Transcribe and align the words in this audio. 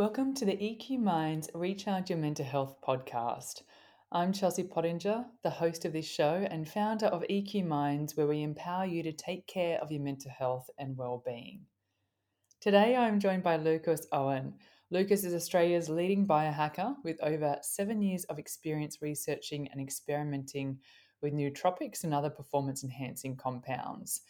Welcome 0.00 0.32
to 0.36 0.46
the 0.46 0.56
EQ 0.56 0.98
Minds 0.98 1.50
Recharge 1.52 2.08
Your 2.08 2.18
Mental 2.18 2.46
Health 2.46 2.76
podcast. 2.82 3.60
I'm 4.10 4.32
Chelsea 4.32 4.62
Pottenger, 4.62 5.26
the 5.42 5.50
host 5.50 5.84
of 5.84 5.92
this 5.92 6.06
show 6.06 6.46
and 6.50 6.66
founder 6.66 7.04
of 7.04 7.22
EQ 7.28 7.66
Minds, 7.66 8.16
where 8.16 8.26
we 8.26 8.42
empower 8.42 8.86
you 8.86 9.02
to 9.02 9.12
take 9.12 9.46
care 9.46 9.78
of 9.78 9.92
your 9.92 10.00
mental 10.00 10.30
health 10.30 10.70
and 10.78 10.96
well-being. 10.96 11.66
Today, 12.62 12.96
I'm 12.96 13.20
joined 13.20 13.42
by 13.42 13.56
Lucas 13.56 14.06
Aoun. 14.10 14.54
Lucas 14.90 15.22
is 15.22 15.34
Australia's 15.34 15.90
leading 15.90 16.26
biohacker 16.26 16.94
with 17.04 17.22
over 17.22 17.58
seven 17.60 18.00
years 18.00 18.24
of 18.24 18.38
experience 18.38 19.02
researching 19.02 19.68
and 19.68 19.82
experimenting 19.82 20.78
with 21.20 21.34
nootropics 21.34 22.04
and 22.04 22.14
other 22.14 22.30
performance 22.30 22.82
enhancing 22.82 23.36
compounds. 23.36 24.22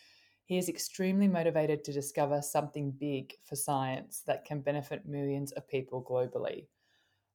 He 0.51 0.59
is 0.59 0.69
extremely 0.69 1.29
motivated 1.29 1.85
to 1.85 1.93
discover 1.93 2.43
something 2.43 2.91
big 2.91 3.35
for 3.45 3.55
science 3.55 4.25
that 4.27 4.45
can 4.45 4.63
benefit 4.63 5.07
millions 5.07 5.53
of 5.53 5.69
people 5.69 6.03
globally. 6.03 6.67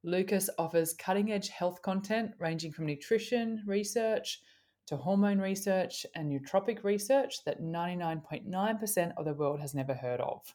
Lucas 0.03 0.49
offers 0.57 0.93
cutting 0.93 1.31
edge 1.31 1.47
health 1.47 1.81
content 1.81 2.31
ranging 2.39 2.73
from 2.73 2.87
nutrition 2.87 3.63
research 3.65 4.41
to 4.87 4.97
hormone 4.97 5.39
research 5.39 6.05
and 6.13 6.29
nootropic 6.29 6.83
research 6.83 7.45
that 7.45 7.61
99.9% 7.61 9.13
of 9.15 9.23
the 9.23 9.33
world 9.33 9.61
has 9.61 9.73
never 9.73 9.93
heard 9.93 10.19
of. 10.19 10.53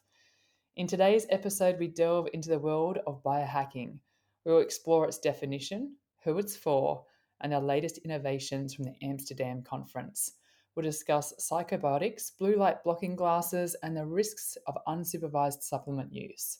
In 0.75 0.85
today's 0.85 1.25
episode, 1.31 1.79
we 1.79 1.87
delve 1.87 2.27
into 2.31 2.49
the 2.49 2.59
world 2.59 2.99
of 3.07 3.23
biohacking. 3.23 3.97
We 4.45 4.51
will 4.51 4.61
explore 4.61 5.07
its 5.07 5.17
definition, 5.17 5.95
who 6.23 6.37
it's 6.37 6.55
for, 6.55 7.05
and 7.39 7.53
the 7.53 7.59
latest 7.59 7.97
innovations 8.05 8.75
from 8.75 8.85
the 8.85 8.93
Amsterdam 9.01 9.63
conference. 9.63 10.33
We'll 10.75 10.83
discuss 10.83 11.33
psychobiotics, 11.39 12.31
blue 12.39 12.55
light 12.55 12.83
blocking 12.83 13.15
glasses, 13.15 13.75
and 13.83 13.95
the 13.95 14.05
risks 14.05 14.57
of 14.67 14.77
unsupervised 14.87 15.63
supplement 15.63 16.13
use. 16.13 16.59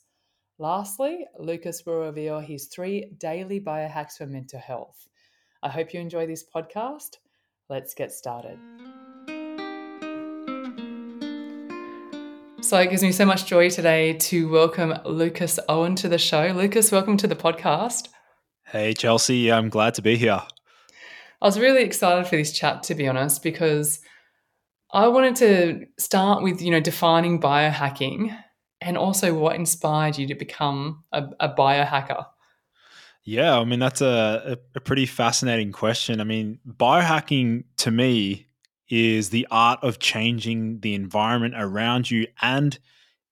Lastly, 0.60 1.26
Lucas 1.40 1.86
will 1.86 2.00
reveal 2.00 2.40
his 2.40 2.68
three 2.68 3.14
daily 3.18 3.62
biohacks 3.62 4.18
for 4.18 4.26
mental 4.26 4.60
health. 4.60 5.08
I 5.64 5.70
hope 5.70 5.94
you 5.94 6.00
enjoy 6.02 6.28
this 6.28 6.44
podcast. 6.44 7.18
Let's 7.70 7.94
get 7.94 8.12
started. 8.12 8.60
So 12.62 12.78
it 12.80 12.90
gives 12.90 13.02
me 13.02 13.12
so 13.12 13.26
much 13.26 13.46
joy 13.46 13.70
today 13.70 14.14
to 14.14 14.50
welcome 14.50 14.94
Lucas 15.06 15.58
Aoun 15.68 15.96
to 15.98 16.10
the 16.10 16.18
show. 16.18 16.48
Lucas, 16.56 16.92
welcome 16.92 17.18
to 17.18 17.28
the 17.28 17.36
podcast. 17.36 18.10
Hey, 18.66 18.94
Chelsea. 18.94 19.52
I'm 19.52 19.70
glad 19.70 19.94
to 19.96 20.02
be 20.02 20.16
here. 20.16 20.42
I 21.42 21.48
was 21.48 21.60
really 21.60 21.82
excited 21.82 22.28
for 22.28 22.36
this 22.36 22.52
chat, 22.52 22.84
to 22.84 22.96
be 22.96 23.08
honest, 23.08 23.42
because 23.42 24.00
I 24.92 25.08
wanted 25.08 25.36
to 25.38 25.86
start 25.98 26.44
with, 26.44 26.62
you 26.62 26.70
know, 26.70 26.80
defining 26.80 27.40
biohacking 27.40 28.38
and 28.80 28.98
also 28.98 29.34
what 29.34 29.56
inspired 29.56 30.18
you 30.18 30.28
to 30.28 30.36
become 30.36 31.04
a, 31.12 31.26
a 31.40 31.50
biohacker. 31.50 32.26
Yeah, 33.24 33.58
I 33.60 33.64
mean, 33.64 33.80
that's 33.80 34.02
a, 34.02 34.58
a, 34.76 34.80
pretty 34.80 35.06
fascinating 35.06 35.72
question. 35.72 36.20
I 36.20 36.24
mean, 36.24 36.60
biohacking 36.68 37.66
to 37.78 37.92
me 37.92 38.48
is 38.90 39.30
the 39.30 39.48
art 39.52 39.80
of 39.84 40.00
changing 40.00 40.80
the 40.80 40.96
environment 40.96 41.54
around 41.56 42.10
you 42.10 42.28
and 42.42 42.78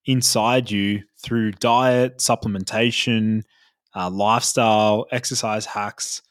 inside 0.06 0.70
you 0.70 1.02
through 1.18 1.52
diet, 1.52 2.18
supplementation, 2.18 3.42
uh, 3.94 4.08
lifestyle, 4.08 5.06
exercise 5.10 5.66
hacks 5.66 6.22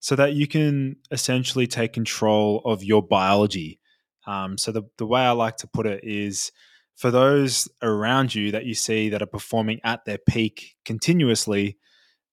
so 0.00 0.14
that 0.16 0.34
you 0.34 0.46
can 0.46 0.96
essentially 1.10 1.66
take 1.66 1.92
control 1.92 2.62
of 2.64 2.84
your 2.84 3.02
biology. 3.02 3.80
Um, 4.26 4.58
so 4.58 4.72
the, 4.72 4.82
the 4.98 5.06
way 5.06 5.22
I 5.22 5.30
like 5.30 5.56
to 5.58 5.66
put 5.66 5.86
it 5.86 6.04
is 6.04 6.52
for 6.96 7.10
those 7.10 7.68
around 7.82 8.34
you 8.34 8.50
that 8.52 8.66
you 8.66 8.74
see 8.74 9.08
that 9.08 9.22
are 9.22 9.26
performing 9.26 9.80
at 9.84 10.04
their 10.04 10.18
peak 10.18 10.76
continuously, 10.84 11.78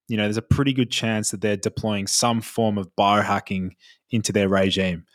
you 0.08 0.18
know, 0.18 0.24
there's 0.24 0.38
a 0.38 0.42
pretty 0.42 0.74
good 0.74 0.92
chance 0.92 1.32
that 1.32 1.42
they're 1.42 1.58
deploying 1.58 2.08
some 2.08 2.42
form 2.42 2.78
of 2.78 2.90
biohacking 3.00 3.72
into 4.12 4.31
their 4.31 4.50
regime. 4.50 5.06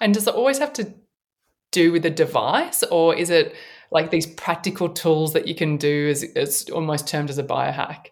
And 0.00 0.12
does 0.12 0.26
it 0.26 0.34
always 0.34 0.58
have 0.58 0.72
to 0.74 0.92
do 1.72 1.92
with 1.92 2.04
a 2.06 2.10
device, 2.10 2.82
or 2.84 3.14
is 3.14 3.30
it 3.30 3.54
like 3.90 4.10
these 4.10 4.26
practical 4.26 4.88
tools 4.88 5.32
that 5.32 5.48
you 5.48 5.54
can 5.54 5.76
do 5.76 6.08
as, 6.08 6.22
it's 6.22 6.70
almost 6.70 7.08
termed 7.08 7.30
as 7.30 7.38
a 7.38 7.44
biohack? 7.44 8.08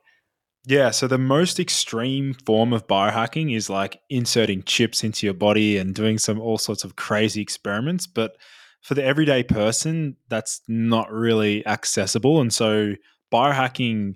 Yeah, 0.66 0.90
so 0.92 1.06
the 1.06 1.18
most 1.18 1.60
extreme 1.60 2.32
form 2.46 2.72
of 2.72 2.86
biohacking 2.86 3.54
is 3.54 3.68
like 3.68 4.00
inserting 4.08 4.62
chips 4.62 5.04
into 5.04 5.26
your 5.26 5.34
body 5.34 5.76
and 5.76 5.94
doing 5.94 6.16
some 6.18 6.40
all 6.40 6.56
sorts 6.56 6.84
of 6.84 6.96
crazy 6.96 7.42
experiments. 7.42 8.06
But 8.06 8.36
for 8.80 8.94
the 8.94 9.04
everyday 9.04 9.42
person, 9.42 10.16
that's 10.28 10.62
not 10.66 11.12
really 11.12 11.66
accessible. 11.66 12.40
And 12.40 12.52
so 12.52 12.94
biohacking 13.32 14.14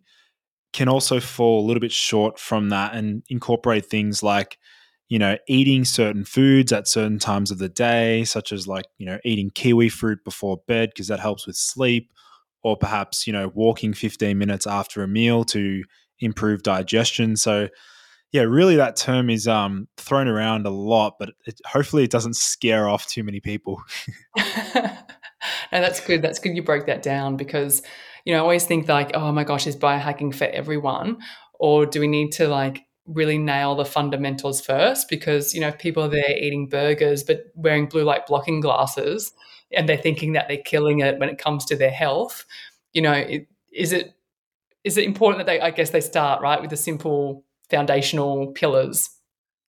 can 0.72 0.88
also 0.88 1.20
fall 1.20 1.60
a 1.64 1.66
little 1.66 1.81
bit 1.81 1.92
short 1.92 2.38
from 2.38 2.70
that 2.70 2.94
and 2.94 3.22
incorporate 3.28 3.87
things 3.87 4.22
like, 4.22 4.58
you 5.08 5.19
know, 5.19 5.37
eating 5.48 5.84
certain 5.84 6.25
foods 6.25 6.72
at 6.72 6.88
certain 6.88 7.19
times 7.19 7.50
of 7.50 7.58
the 7.58 7.69
day, 7.69 8.25
such 8.25 8.53
as 8.53 8.66
like, 8.66 8.87
you 8.98 9.06
know, 9.06 9.19
eating 9.25 9.50
kiwi 9.50 9.88
fruit 9.91 10.25
before 10.25 10.62
bed 10.66 10.91
because 10.91 11.08
that 11.08 11.20
helps 11.20 11.47
with 11.47 11.56
sleep, 11.56 12.12
or 12.62 12.76
perhaps, 12.76 13.26
you 13.26 13.32
know, 13.32 13.50
walking 13.54 13.94
15 13.94 14.38
minutes 14.38 14.66
after 14.66 15.03
a 15.03 15.08
meal 15.08 15.44
to 15.44 15.82
improve 16.20 16.62
digestion. 16.62 17.36
So, 17.36 17.68
yeah, 18.32 18.42
really, 18.42 18.76
that 18.76 18.96
term 18.96 19.30
is 19.30 19.48
um, 19.48 19.88
thrown 19.96 20.28
around 20.28 20.66
a 20.66 20.70
lot, 20.70 21.14
but 21.18 21.30
it, 21.46 21.60
hopefully, 21.66 22.04
it 22.04 22.10
doesn't 22.10 22.36
scare 22.36 22.88
off 22.88 23.06
too 23.06 23.24
many 23.24 23.40
people. 23.40 23.80
and 25.72 25.84
that's 25.84 26.00
good. 26.00 26.22
That's 26.22 26.38
good. 26.38 26.56
You 26.56 26.62
broke 26.62 26.86
that 26.86 27.02
down 27.02 27.36
because 27.36 27.82
you 28.24 28.32
know 28.32 28.38
I 28.38 28.42
always 28.42 28.64
think 28.64 28.88
like, 28.88 29.12
oh 29.14 29.32
my 29.32 29.44
gosh, 29.44 29.66
is 29.66 29.76
biohacking 29.76 30.34
for 30.34 30.44
everyone, 30.44 31.18
or 31.58 31.86
do 31.86 32.00
we 32.00 32.08
need 32.08 32.32
to 32.32 32.48
like 32.48 32.84
really 33.06 33.38
nail 33.38 33.74
the 33.74 33.84
fundamentals 33.84 34.60
first? 34.60 35.08
Because 35.08 35.54
you 35.54 35.60
know, 35.60 35.68
if 35.68 35.78
people 35.78 36.04
are 36.04 36.08
there 36.08 36.36
eating 36.36 36.68
burgers 36.68 37.22
but 37.22 37.44
wearing 37.54 37.86
blue 37.86 38.04
light 38.04 38.26
blocking 38.26 38.60
glasses, 38.60 39.32
and 39.72 39.88
they're 39.88 39.96
thinking 39.96 40.32
that 40.32 40.48
they're 40.48 40.58
killing 40.58 41.00
it 41.00 41.18
when 41.18 41.28
it 41.28 41.38
comes 41.38 41.64
to 41.66 41.76
their 41.76 41.90
health, 41.90 42.44
you 42.92 43.02
know, 43.02 43.12
it, 43.12 43.46
is 43.72 43.92
it 43.92 44.14
is 44.88 44.97
it 44.97 45.04
important 45.04 45.38
that 45.38 45.50
they 45.50 45.60
i 45.60 45.71
guess 45.71 45.91
they 45.91 46.00
start 46.00 46.43
right 46.43 46.60
with 46.60 46.71
the 46.71 46.76
simple 46.76 47.44
foundational 47.71 48.49
pillars? 48.49 49.10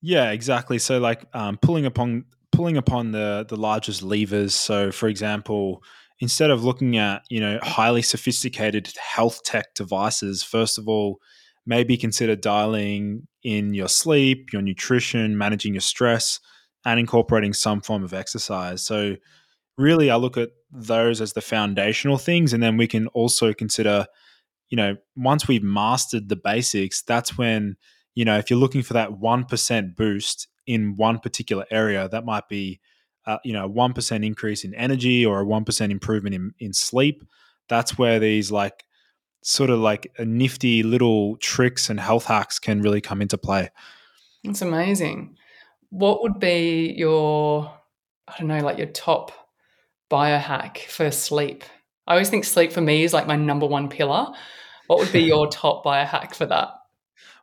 Yeah 0.03 0.31
exactly. 0.31 0.79
So 0.79 0.99
like 0.99 1.25
um, 1.35 1.59
pulling 1.59 1.87
upon 1.87 2.25
pulling 2.53 2.77
upon 2.77 3.13
the 3.13 3.47
the 3.49 3.57
largest 3.57 4.03
levers. 4.03 4.55
So 4.55 4.91
for 4.91 5.09
example 5.09 5.83
instead 6.21 6.51
of 6.51 6.65
looking 6.65 6.97
at 6.97 7.23
you 7.31 7.41
know 7.41 7.59
highly 7.63 8.03
sophisticated 8.03 8.93
health 8.99 9.43
tech 9.43 9.75
devices 9.75 10.43
first 10.43 10.77
of 10.77 10.87
all 10.87 11.19
maybe 11.65 11.97
consider 11.97 12.37
dialing 12.37 13.27
in 13.43 13.75
your 13.75 13.89
sleep 13.89 14.53
your 14.53 14.63
nutrition 14.63 15.37
managing 15.37 15.75
your 15.75 15.81
stress 15.81 16.41
and 16.85 16.99
incorporating 16.99 17.53
some 17.53 17.81
form 17.81 18.03
of 18.03 18.15
exercise. 18.15 18.83
So 18.83 19.17
really 19.77 20.11
i 20.11 20.17
look 20.17 20.37
at 20.37 20.51
those 20.73 21.21
as 21.21 21.33
the 21.33 21.41
foundational 21.41 22.19
things 22.19 22.53
and 22.53 22.63
then 22.63 22.77
we 22.77 22.87
can 22.87 23.07
also 23.09 23.53
consider 23.53 24.07
you 24.71 24.77
know, 24.77 24.97
once 25.17 25.47
we've 25.47 25.63
mastered 25.63 26.29
the 26.29 26.37
basics, 26.37 27.03
that's 27.03 27.37
when, 27.37 27.77
you 28.15 28.25
know, 28.25 28.39
if 28.39 28.49
you're 28.49 28.59
looking 28.59 28.83
for 28.83 28.95
that 28.95 29.11
1% 29.11 29.97
boost 29.97 30.49
in 30.67 30.97
one 30.97 31.19
particular 31.19 31.67
area, 31.71 32.09
that 32.09 32.25
might 32.25 32.49
be, 32.49 32.81
uh, 33.27 33.39
you 33.45 33.53
know, 33.53 33.67
a 33.67 33.69
1% 33.69 34.25
increase 34.25 34.65
in 34.65 34.75
energy 34.75 35.27
or 35.27 35.43
a 35.43 35.45
1% 35.45 35.91
improvement 35.91 36.35
in, 36.35 36.55
in 36.61 36.73
sleep. 36.73 37.25
That's 37.69 37.99
where 37.99 38.19
these 38.21 38.51
like 38.51 38.85
sort 39.43 39.71
of 39.71 39.81
like 39.81 40.13
a 40.19 40.25
nifty 40.25 40.83
little 40.83 41.37
tricks 41.39 41.91
and 41.91 41.99
health 41.99 42.27
hacks 42.27 42.59
can 42.59 42.81
really 42.81 43.01
come 43.01 43.21
into 43.21 43.39
play. 43.39 43.71
It's 44.45 44.63
amazing. 44.63 45.37
What 45.91 46.23
would 46.23 46.39
be 46.39 46.95
your, 46.97 47.75
I 48.29 48.39
don't 48.39 48.49
know, 48.49 48.61
like 48.61 48.79
your 48.79 48.87
top 48.87 49.33
biohack 50.11 50.79
for 50.87 51.11
sleep? 51.11 51.65
I 52.11 52.15
always 52.15 52.29
think 52.29 52.45
sleep 52.45 52.73
for 52.73 52.81
me 52.81 53.05
is 53.05 53.13
like 53.13 53.29
my 53.29 53.37
number 53.37 53.67
one 53.67 53.89
pillar. 53.89 54.27
What 54.89 54.99
would 54.99 55.13
be 55.13 55.23
your 55.23 55.47
top 55.51 55.85
biohack 55.85 56.35
for 56.35 56.45
that? 56.45 56.71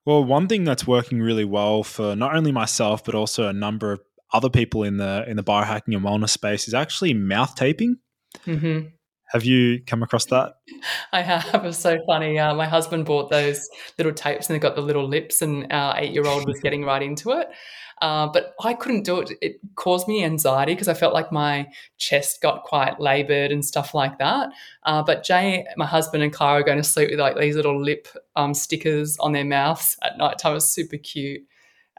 Well, 0.05 0.25
one 0.25 0.49
thing 0.49 0.65
that's 0.65 0.85
working 0.85 1.21
really 1.21 1.45
well 1.45 1.83
for 1.83 2.17
not 2.17 2.35
only 2.35 2.51
myself 2.51 3.05
but 3.05 3.15
also 3.15 3.47
a 3.47 3.53
number 3.53 3.93
of 3.93 4.01
other 4.33 4.49
people 4.49 4.83
in 4.83 4.97
the 4.97 5.23
in 5.25 5.37
the 5.37 5.43
biohacking 5.43 5.95
and 5.95 6.01
wellness 6.03 6.31
space 6.31 6.67
is 6.67 6.73
actually 6.73 7.13
mouth 7.13 7.55
taping. 7.55 7.95
Mm-hmm. 8.45 8.89
Have 9.31 9.45
you 9.45 9.81
come 9.87 10.03
across 10.03 10.25
that? 10.25 10.55
I 11.13 11.21
have. 11.21 11.63
It's 11.63 11.77
so 11.77 11.97
funny. 12.05 12.37
Uh, 12.37 12.53
my 12.53 12.65
husband 12.65 13.05
bought 13.05 13.29
those 13.29 13.69
little 13.97 14.13
tapes 14.13 14.49
and 14.49 14.55
they 14.55 14.59
got 14.59 14.75
the 14.75 14.81
little 14.81 15.07
lips, 15.07 15.41
and 15.41 15.71
our 15.71 15.97
eight 15.97 16.11
year 16.11 16.27
old 16.27 16.45
was 16.45 16.59
getting 16.59 16.83
right 16.83 17.01
into 17.01 17.31
it. 17.31 17.47
Uh, 18.01 18.27
but 18.27 18.53
I 18.63 18.73
couldn't 18.73 19.03
do 19.03 19.19
it. 19.19 19.31
It 19.41 19.59
caused 19.75 20.07
me 20.07 20.23
anxiety 20.23 20.73
because 20.73 20.88
I 20.88 20.94
felt 20.94 21.13
like 21.13 21.31
my 21.31 21.67
chest 21.97 22.41
got 22.41 22.63
quite 22.63 22.99
labored 22.99 23.51
and 23.51 23.65
stuff 23.65 23.94
like 23.94 24.19
that. 24.19 24.49
Uh, 24.83 25.01
but 25.01 25.23
Jay, 25.23 25.65
my 25.77 25.85
husband, 25.85 26.23
and 26.23 26.31
Clara 26.31 26.59
are 26.59 26.63
going 26.63 26.77
to 26.77 26.83
sleep 26.83 27.09
with 27.09 27.19
like 27.19 27.38
these 27.38 27.55
little 27.55 27.81
lip 27.81 28.07
um, 28.35 28.53
stickers 28.53 29.17
on 29.17 29.31
their 29.31 29.45
mouths 29.45 29.97
at 30.03 30.17
night 30.17 30.38
time. 30.38 30.55
It's 30.55 30.67
super 30.67 30.97
cute. 30.97 31.41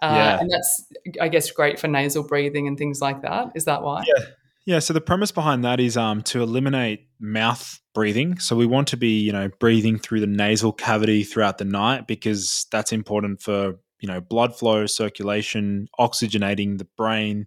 Uh, 0.00 0.12
yeah. 0.14 0.40
And 0.40 0.50
that's, 0.50 0.86
I 1.20 1.28
guess, 1.28 1.50
great 1.50 1.80
for 1.80 1.88
nasal 1.88 2.22
breathing 2.22 2.68
and 2.68 2.78
things 2.78 3.00
like 3.00 3.22
that. 3.22 3.50
Is 3.56 3.64
that 3.64 3.82
why? 3.82 4.04
Yeah. 4.06 4.24
Yeah, 4.64 4.80
so 4.80 4.92
the 4.92 5.00
premise 5.00 5.32
behind 5.32 5.64
that 5.64 5.80
is 5.80 5.96
um, 5.96 6.20
to 6.24 6.42
eliminate 6.42 7.08
mouth 7.18 7.80
breathing. 7.94 8.38
So 8.38 8.54
we 8.54 8.66
want 8.66 8.88
to 8.88 8.98
be, 8.98 9.18
you 9.18 9.32
know, 9.32 9.48
breathing 9.58 9.98
through 9.98 10.20
the 10.20 10.26
nasal 10.26 10.74
cavity 10.74 11.24
throughout 11.24 11.56
the 11.56 11.64
night 11.64 12.06
because 12.06 12.66
that's 12.70 12.92
important 12.92 13.40
for, 13.40 13.78
you 14.00 14.08
know, 14.08 14.20
blood 14.20 14.56
flow, 14.56 14.86
circulation, 14.86 15.88
oxygenating 15.98 16.78
the 16.78 16.86
brain. 16.96 17.46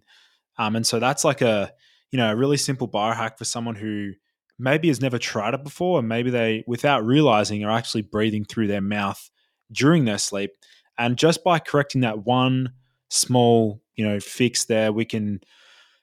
Um, 0.58 0.76
and 0.76 0.86
so 0.86 0.98
that's 0.98 1.24
like 1.24 1.40
a, 1.40 1.72
you 2.10 2.18
know, 2.18 2.30
a 2.30 2.36
really 2.36 2.58
simple 2.58 2.88
biohack 2.88 3.38
for 3.38 3.44
someone 3.44 3.74
who 3.74 4.12
maybe 4.58 4.88
has 4.88 5.00
never 5.00 5.18
tried 5.18 5.54
it 5.54 5.64
before, 5.64 5.98
and 5.98 6.08
maybe 6.08 6.30
they, 6.30 6.62
without 6.66 7.04
realizing, 7.04 7.64
are 7.64 7.76
actually 7.76 8.02
breathing 8.02 8.44
through 8.44 8.66
their 8.66 8.82
mouth 8.82 9.30
during 9.72 10.04
their 10.04 10.18
sleep. 10.18 10.52
And 10.98 11.16
just 11.16 11.42
by 11.42 11.58
correcting 11.58 12.02
that 12.02 12.26
one 12.26 12.74
small, 13.08 13.80
you 13.94 14.06
know, 14.06 14.20
fix 14.20 14.66
there, 14.66 14.92
we 14.92 15.04
can 15.06 15.40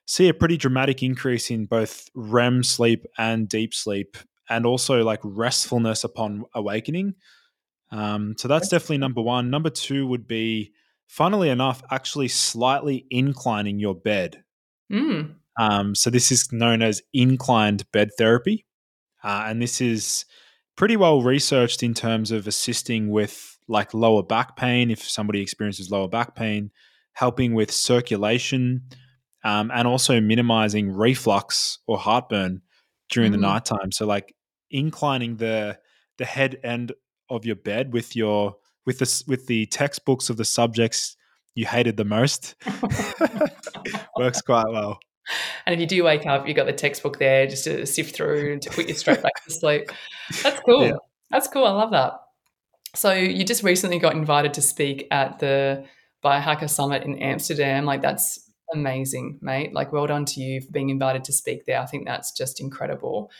see 0.06 0.28
a 0.28 0.34
pretty 0.34 0.56
dramatic 0.56 1.02
increase 1.02 1.50
in 1.50 1.66
both 1.66 2.08
REM 2.14 2.64
sleep 2.64 3.06
and 3.16 3.48
deep 3.48 3.72
sleep, 3.72 4.16
and 4.48 4.66
also 4.66 5.04
like 5.04 5.20
restfulness 5.22 6.02
upon 6.02 6.44
awakening. 6.52 7.14
Um, 7.92 8.34
so 8.38 8.48
that's 8.48 8.68
definitely 8.68 8.98
number 8.98 9.20
one. 9.20 9.50
Number 9.50 9.70
two 9.70 10.06
would 10.06 10.28
be, 10.28 10.72
funnily 11.06 11.48
enough, 11.48 11.82
actually 11.90 12.28
slightly 12.28 13.06
inclining 13.10 13.78
your 13.78 13.94
bed. 13.94 14.44
Mm. 14.92 15.34
Um, 15.58 15.94
so 15.94 16.10
this 16.10 16.30
is 16.30 16.52
known 16.52 16.82
as 16.82 17.02
inclined 17.12 17.90
bed 17.92 18.10
therapy, 18.16 18.64
uh, 19.22 19.44
and 19.46 19.60
this 19.60 19.80
is 19.80 20.24
pretty 20.76 20.96
well 20.96 21.20
researched 21.22 21.82
in 21.82 21.94
terms 21.94 22.30
of 22.30 22.46
assisting 22.46 23.10
with 23.10 23.58
like 23.68 23.92
lower 23.92 24.22
back 24.22 24.56
pain 24.56 24.90
if 24.90 25.02
somebody 25.02 25.40
experiences 25.40 25.90
lower 25.90 26.08
back 26.08 26.34
pain, 26.34 26.70
helping 27.12 27.54
with 27.54 27.70
circulation, 27.70 28.82
um, 29.44 29.70
and 29.74 29.86
also 29.86 30.20
minimizing 30.20 30.90
reflux 30.92 31.78
or 31.86 31.98
heartburn 31.98 32.62
during 33.10 33.30
mm. 33.30 33.34
the 33.34 33.40
nighttime. 33.40 33.92
So 33.92 34.06
like 34.06 34.34
inclining 34.70 35.36
the 35.36 35.78
the 36.18 36.24
head 36.24 36.58
end 36.62 36.92
of 37.30 37.44
your 37.44 37.56
bed 37.56 37.92
with 37.92 38.14
your 38.16 38.56
with 38.86 38.98
the 38.98 39.24
with 39.26 39.46
the 39.46 39.66
textbooks 39.66 40.30
of 40.30 40.36
the 40.36 40.44
subjects 40.44 41.16
you 41.54 41.66
hated 41.66 41.96
the 41.96 42.04
most 42.04 42.54
works 44.16 44.40
quite 44.42 44.68
well. 44.68 44.98
And 45.66 45.74
if 45.74 45.80
you 45.80 45.86
do 45.86 46.04
wake 46.04 46.26
up, 46.26 46.48
you 46.48 46.54
got 46.54 46.66
the 46.66 46.72
textbook 46.72 47.18
there 47.18 47.46
just 47.46 47.64
to 47.64 47.86
sift 47.86 48.16
through 48.16 48.52
and 48.52 48.62
to 48.62 48.70
put 48.70 48.88
you 48.88 48.94
straight 48.94 49.22
back 49.22 49.44
to 49.44 49.52
sleep. 49.52 49.90
That's 50.42 50.60
cool. 50.66 50.86
Yeah. 50.86 50.92
That's 51.30 51.48
cool. 51.48 51.66
I 51.66 51.70
love 51.70 51.90
that. 51.92 52.14
So 52.94 53.12
you 53.12 53.44
just 53.44 53.62
recently 53.62 53.98
got 53.98 54.14
invited 54.14 54.54
to 54.54 54.62
speak 54.62 55.06
at 55.10 55.38
the 55.38 55.84
Biohacker 56.24 56.68
Summit 56.68 57.04
in 57.04 57.18
Amsterdam. 57.18 57.84
Like 57.84 58.02
that's 58.02 58.50
amazing, 58.72 59.38
mate. 59.40 59.72
Like, 59.72 59.92
well 59.92 60.06
done 60.06 60.24
to 60.26 60.40
you 60.40 60.60
for 60.60 60.70
being 60.70 60.90
invited 60.90 61.24
to 61.24 61.32
speak 61.32 61.66
there. 61.66 61.80
I 61.80 61.86
think 61.86 62.06
that's 62.06 62.32
just 62.32 62.60
incredible. 62.60 63.30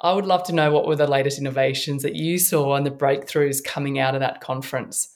I 0.00 0.12
would 0.12 0.26
love 0.26 0.44
to 0.44 0.54
know 0.54 0.70
what 0.72 0.86
were 0.86 0.96
the 0.96 1.06
latest 1.06 1.38
innovations 1.38 2.02
that 2.02 2.14
you 2.14 2.38
saw 2.38 2.76
and 2.76 2.86
the 2.86 2.90
breakthroughs 2.90 3.62
coming 3.62 3.98
out 3.98 4.14
of 4.14 4.20
that 4.20 4.40
conference. 4.40 5.14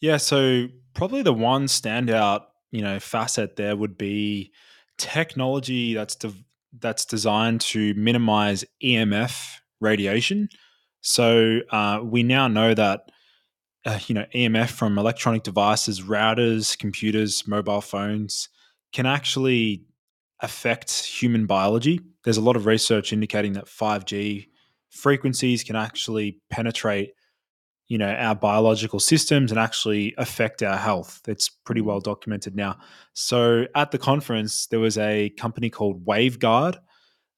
Yeah, 0.00 0.16
so 0.16 0.66
probably 0.94 1.22
the 1.22 1.32
one 1.32 1.66
standout, 1.66 2.42
you 2.72 2.82
know, 2.82 2.98
facet 2.98 3.56
there 3.56 3.76
would 3.76 3.96
be 3.96 4.52
technology 4.98 5.94
that's 5.94 6.16
de- 6.16 6.44
that's 6.80 7.04
designed 7.04 7.60
to 7.60 7.94
minimize 7.94 8.64
EMF 8.82 9.58
radiation. 9.80 10.48
So 11.00 11.60
uh, 11.70 12.00
we 12.02 12.22
now 12.22 12.48
know 12.48 12.74
that 12.74 13.10
uh, 13.84 13.98
you 14.06 14.14
know 14.14 14.24
EMF 14.34 14.70
from 14.70 14.98
electronic 14.98 15.42
devices, 15.42 16.00
routers, 16.00 16.76
computers, 16.76 17.46
mobile 17.46 17.80
phones 17.80 18.48
can 18.92 19.06
actually 19.06 19.84
affect 20.44 20.90
human 21.04 21.46
biology. 21.46 22.00
There's 22.22 22.36
a 22.36 22.42
lot 22.42 22.56
of 22.56 22.66
research 22.66 23.12
indicating 23.12 23.54
that 23.54 23.66
5G 23.66 24.48
frequencies 24.90 25.64
can 25.64 25.76
actually 25.76 26.38
penetrate 26.50 27.14
you 27.88 27.98
know 27.98 28.10
our 28.10 28.34
biological 28.34 28.98
systems 28.98 29.50
and 29.50 29.60
actually 29.60 30.14
affect 30.16 30.62
our 30.62 30.76
health. 30.76 31.20
It's 31.28 31.48
pretty 31.48 31.82
well 31.82 32.00
documented 32.00 32.56
now. 32.56 32.78
So 33.12 33.66
at 33.74 33.90
the 33.90 33.98
conference 33.98 34.66
there 34.66 34.80
was 34.80 34.96
a 34.96 35.30
company 35.30 35.68
called 35.68 36.04
waveguard 36.06 36.78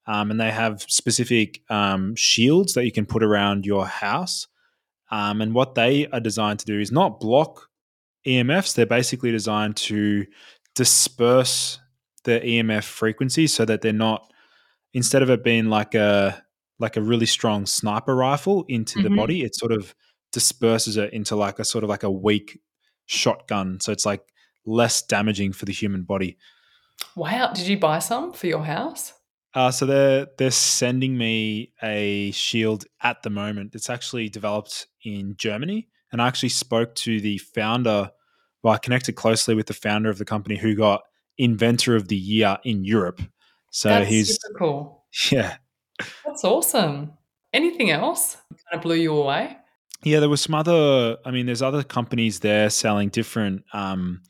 um, 0.06 0.30
and 0.30 0.40
they 0.40 0.50
have 0.50 0.82
specific 0.82 1.62
um, 1.68 2.14
shields 2.14 2.74
that 2.74 2.84
you 2.84 2.92
can 2.92 3.06
put 3.06 3.24
around 3.24 3.66
your 3.66 3.86
house. 3.86 4.46
Um, 5.10 5.40
and 5.40 5.52
what 5.52 5.74
they 5.74 6.06
are 6.08 6.20
designed 6.20 6.60
to 6.60 6.66
do 6.66 6.78
is 6.78 6.92
not 6.92 7.20
block 7.20 7.68
EMFs, 8.26 8.74
they're 8.74 8.86
basically 8.86 9.30
designed 9.30 9.76
to 9.76 10.26
disperse 10.74 11.78
the 12.26 12.40
EMF 12.40 12.84
frequency 12.84 13.46
so 13.46 13.64
that 13.64 13.81
they're 13.81 13.93
not 13.93 14.31
instead 14.93 15.23
of 15.23 15.31
it 15.31 15.43
being 15.43 15.67
like 15.67 15.94
a 15.94 16.43
like 16.78 16.96
a 16.96 17.02
really 17.02 17.26
strong 17.26 17.64
sniper 17.64 18.14
rifle 18.14 18.64
into 18.69 18.99
mm-hmm. 18.99 19.08
the 19.08 19.17
body, 19.17 19.43
it 19.43 19.55
sort 19.55 19.73
of 19.73 19.94
disperses 20.32 20.99
it 20.99 21.12
into 21.12 21.34
like 21.34 21.58
a 21.58 21.64
sort 21.64 21.82
of 21.82 21.88
like 21.88 22.02
a 22.02 22.11
weak 22.11 22.61
shotgun. 23.06 23.81
So 23.81 23.93
it's 23.93 24.05
like 24.05 24.23
less 24.67 25.00
damaging 25.00 25.52
for 25.52 25.64
the 25.64 25.73
human 25.73 26.02
body. 26.02 26.37
Wow. 27.14 27.52
Did 27.55 27.67
you 27.67 27.78
buy 27.78 28.00
some 28.00 28.32
for 28.32 28.46
your 28.46 28.64
house? 28.64 29.14
Uh, 29.55 29.70
so 29.70 29.87
they're 29.87 30.26
they're 30.37 30.50
sending 30.50 31.17
me 31.17 31.73
a 31.82 32.31
shield 32.32 32.84
at 33.02 33.23
the 33.23 33.31
moment. 33.31 33.75
It's 33.75 33.88
actually 33.88 34.28
developed 34.28 34.87
in 35.02 35.34
Germany, 35.38 35.88
and 36.12 36.20
I 36.20 36.28
actually 36.28 36.50
spoke 36.50 36.94
to 36.96 37.20
the 37.23 37.38
founder. 37.38 38.11
Well, 38.62 38.75
I 38.75 38.78
connected 38.78 39.14
closely 39.14 39.55
with 39.55 39.67
the 39.67 39.73
founder 39.73 40.11
of 40.11 40.19
the 40.19 40.26
company 40.26 40.56
who 40.56 40.75
got 40.75 41.02
Inventor 41.38 41.96
of 41.96 42.08
the 42.08 42.16
Year 42.16 42.58
in 42.64 42.84
Europe. 42.84 43.20
So 43.70 43.88
That's 43.88 44.08
he's 44.08 44.38
cool. 44.58 45.04
Yeah, 45.32 45.56
that's 46.26 46.44
awesome. 46.44 47.12
Anything 47.54 47.90
else 47.90 48.36
kind 48.50 48.74
of 48.74 48.82
blew 48.82 48.96
you 48.96 49.16
away? 49.16 49.56
Yeah, 50.02 50.20
there 50.20 50.28
were 50.28 50.36
some 50.36 50.54
other. 50.54 51.16
I 51.24 51.30
mean, 51.30 51.46
there's 51.46 51.62
other 51.62 51.82
companies 51.82 52.40
there 52.40 52.68
selling 52.68 53.08
different 53.08 53.64
um, 53.72 54.20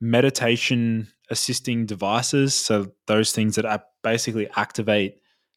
meditation 0.00 1.08
assisting 1.30 1.86
devices. 1.86 2.54
So 2.54 2.92
those 3.06 3.32
things 3.32 3.56
that 3.56 3.84
basically 4.02 4.48
activate 4.56 5.16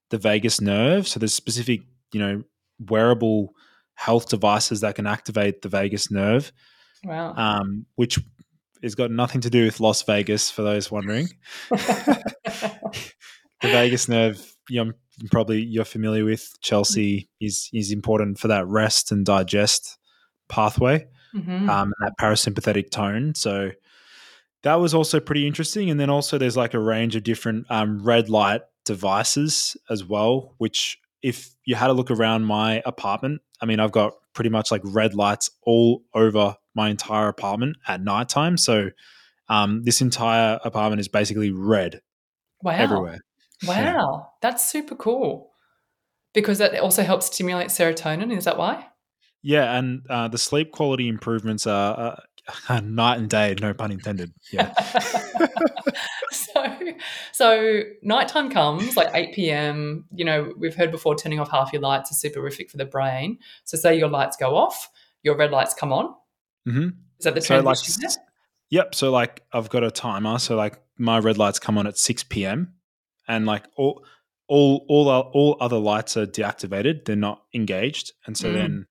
the 0.10 0.18
vagus 0.18 0.62
nerve. 0.62 1.08
So 1.08 1.20
there's 1.20 1.34
specific, 1.34 1.82
you 2.14 2.20
know, 2.20 2.44
wearable 2.80 3.54
health 3.96 4.30
devices 4.30 4.82
that 4.82 4.96
can 4.96 5.08
activate 5.08 5.62
the 5.62 5.70
vagus 5.70 6.12
nerve. 6.12 6.52
Wow. 7.04 7.34
Um, 7.36 7.86
which 7.96 8.20
has 8.84 8.96
got 8.96 9.12
nothing 9.12 9.42
to 9.42 9.50
do 9.50 9.66
with 9.66 9.80
Las 9.80 10.04
Vegas, 10.04 10.52
for 10.52 10.62
those 10.62 10.92
wondering. 10.92 11.30
the 11.70 12.80
vagus 13.62 14.08
nerve, 14.08 14.56
you 14.70 14.84
know, 14.84 14.92
probably 15.32 15.62
you're 15.62 15.86
familiar 15.86 16.26
with 16.26 16.50
Chelsea 16.62 17.30
is 17.40 17.70
is 17.74 17.92
important 17.92 18.40
for 18.40 18.50
that 18.50 18.68
rest 18.68 19.12
and 19.12 19.26
digest 19.26 19.98
pathway, 20.50 21.08
mm-hmm. 21.34 21.70
um, 21.70 21.94
and 21.98 22.08
that 22.08 22.14
parasympathetic 22.20 22.92
tone. 22.92 23.34
So 23.36 23.72
that 24.64 24.76
was 24.76 24.94
also 24.94 25.20
pretty 25.20 25.48
interesting. 25.48 25.90
And 25.90 26.00
then 26.00 26.10
also 26.10 26.38
there's 26.38 26.58
like 26.58 26.74
a 26.74 26.80
range 26.80 27.16
of 27.16 27.24
different 27.24 27.66
um, 27.70 28.04
red 28.04 28.30
light 28.30 28.62
devices 28.86 29.78
as 29.90 30.04
well, 30.04 30.56
which 30.58 30.98
if 31.22 31.56
you 31.66 31.76
had 31.76 31.90
a 31.90 31.94
look 31.94 32.12
around 32.12 32.46
my 32.46 32.82
apartment, 32.86 33.42
I 33.62 33.66
mean, 33.66 33.80
I've 33.80 33.92
got 33.92 34.14
pretty 34.34 34.50
much 34.50 34.72
like 34.72 34.82
red 34.84 35.14
lights 35.14 35.50
all 35.64 36.04
over 36.14 36.56
my 36.76 36.90
entire 36.90 37.28
apartment 37.28 37.78
at 37.88 38.02
nighttime. 38.02 38.58
So 38.58 38.90
um, 39.50 39.84
this 39.84 40.02
entire 40.02 40.60
apartment 40.64 41.00
is 41.00 41.08
basically 41.08 41.52
red 41.52 42.02
wow. 42.62 42.72
everywhere. 42.74 43.20
Wow, 43.66 43.76
yeah. 43.76 44.30
that's 44.42 44.68
super 44.70 44.96
cool. 44.96 45.52
Because 46.34 46.58
that 46.58 46.78
also 46.80 47.04
helps 47.04 47.28
stimulate 47.28 47.68
serotonin. 47.68 48.36
Is 48.36 48.46
that 48.46 48.58
why? 48.58 48.88
Yeah, 49.44 49.78
and 49.78 50.02
uh, 50.10 50.30
the 50.30 50.38
sleep 50.38 50.72
quality 50.72 51.08
improvements 51.08 51.68
are, 51.68 52.18
uh, 52.70 52.80
night 52.82 53.20
and 53.20 53.30
day, 53.30 53.56
no 53.62 53.74
pun 53.74 53.92
intended. 53.92 54.34
Yeah. 54.52 54.74
so, 56.32 56.78
so 57.32 57.82
nighttime 58.02 58.50
comes 58.50 58.98
like 58.98 59.10
8 59.14 59.34
p.m. 59.36 60.06
You 60.14 60.26
know, 60.26 60.54
we've 60.58 60.76
heard 60.76 60.92
before 60.92 61.16
turning 61.16 61.40
off 61.40 61.52
half 61.52 61.72
your 61.72 61.82
lights 61.82 62.12
is 62.12 62.22
superific 62.22 62.72
for 62.72 62.78
the 62.78 62.86
brain. 62.86 63.38
So, 63.66 63.78
say 63.78 63.98
your 63.98 64.10
lights 64.10 64.38
go 64.38 64.56
off, 64.56 64.90
your 65.22 65.36
red 65.36 65.52
lights 65.52 65.74
come 65.74 65.94
on. 65.94 66.16
Mm-hmm. 66.68 66.90
Is 67.20 67.24
that 67.24 67.36
the? 67.36 67.42
So 67.42 67.60
like, 67.60 67.78
yep. 68.70 68.96
So, 68.96 69.12
like, 69.12 69.44
I've 69.52 69.70
got 69.70 69.84
a 69.84 69.92
timer. 69.92 70.40
So, 70.40 70.56
like, 70.56 70.80
my 70.98 71.20
red 71.20 71.38
lights 71.38 71.60
come 71.60 71.78
on 71.78 71.88
at 71.88 71.98
6 71.98 72.24
p.m. 72.24 72.74
and 73.28 73.46
like 73.46 73.66
all 73.78 74.04
all 74.48 74.86
all 74.88 75.08
all 75.08 75.58
other 75.60 75.78
lights 75.78 76.18
are 76.18 76.26
deactivated. 76.26 77.06
They're 77.06 77.16
not 77.16 77.44
engaged, 77.54 78.14
and 78.26 78.38
so 78.38 78.50
mm. 78.50 78.54
then 78.54 78.88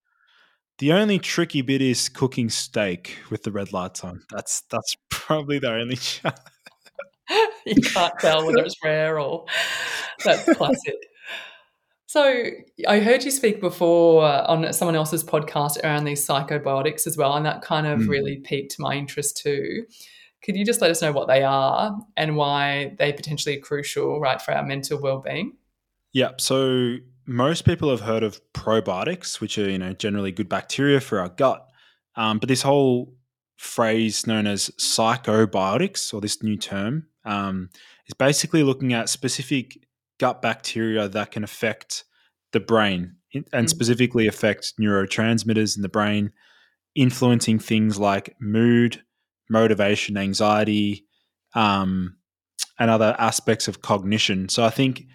the 0.79 0.93
only 0.93 1.19
tricky 1.19 1.63
bit 1.63 1.83
is 1.83 2.09
cooking 2.09 2.49
steak 2.49 3.19
with 3.31 3.43
the 3.45 3.53
red 3.53 3.73
lights 3.73 4.03
on. 4.03 4.23
That's 4.31 4.63
that's 4.71 4.97
probably 5.11 5.59
the 5.59 5.71
only 5.71 5.97
challenge. 5.97 6.41
you 7.67 7.81
can't 7.81 8.15
tell 8.19 8.45
whether 8.45 8.65
it's 8.65 8.77
rare 8.83 9.21
or 9.21 9.47
that's 10.25 10.45
classic. 10.57 10.97
So 12.13 12.51
I 12.87 13.01
heard 13.01 13.25
you 13.25 13.31
speak 13.31 13.59
before 13.59 14.23
on 14.23 14.71
someone 14.75 14.97
else's 14.97 15.25
podcast 15.25 15.83
around 15.83 16.05
these 16.05 16.27
psychobiotics 16.27 17.07
as 17.07 17.17
well, 17.17 17.33
and 17.37 17.47
that 17.47 17.63
kind 17.63 17.87
of 17.87 18.01
mm. 18.01 18.09
really 18.09 18.37
piqued 18.37 18.79
my 18.79 18.93
interest 18.97 19.39
too. 19.39 19.87
Could 20.45 20.55
you 20.55 20.63
just 20.63 20.83
let 20.83 20.91
us 20.91 21.01
know 21.01 21.13
what 21.13 21.27
they 21.27 21.43
are 21.43 21.99
and 22.19 22.37
why 22.37 22.97
they 22.99 23.15
potentially 23.15 23.57
are 23.57 23.61
crucial, 23.63 24.21
right, 24.21 24.43
for 24.43 24.53
our 24.53 24.63
mental 24.63 25.01
well-being? 25.01 25.55
Yeah. 26.13 26.33
So 26.39 26.97
most 27.25 27.65
people 27.65 27.89
have 27.89 28.03
heard 28.03 28.23
of 28.23 28.43
probiotics, 28.53 29.41
which 29.41 29.57
are 29.57 29.71
you 29.71 29.79
know 29.79 29.95
generally 29.95 30.33
good 30.33 30.51
bacteria 30.51 31.01
for 31.01 31.19
our 31.19 31.31
gut. 31.31 31.67
Um, 32.17 32.39
but 32.41 32.51
this 32.51 32.61
whole 32.61 33.15
phrase 33.57 34.27
known 34.27 34.47
as 34.47 34.69
psychobiotics, 34.79 36.13
or 36.13 36.21
this 36.21 36.43
new 36.43 36.59
term, 36.59 37.07
um, 37.25 37.71
is 38.07 38.13
basically 38.13 38.65
looking 38.65 38.93
at 38.93 39.09
specific 39.09 39.79
gut 40.23 40.41
bacteria 40.41 41.09
that 41.09 41.33
can 41.33 41.43
affect 41.43 42.05
the 42.53 42.61
brain 42.61 43.17
and 43.35 43.45
mm-hmm. 43.45 43.67
specifically 43.67 44.29
affect 44.29 44.75
neurotransmitters 44.79 45.75
in 45.75 45.83
the 45.83 45.89
brain, 45.89 46.31
influencing 46.95 47.59
things 47.59 47.99
like 47.99 48.37
mood, 48.41 49.03
motivation, 49.51 50.17
anxiety, 50.17 51.05
um, 51.57 52.17
and 52.79 52.89
other 52.89 53.17
aspects 53.19 53.67
of 53.67 53.83
cognition. 53.83 54.49
So 54.49 54.65
I 54.65 54.71
think 54.71 55.07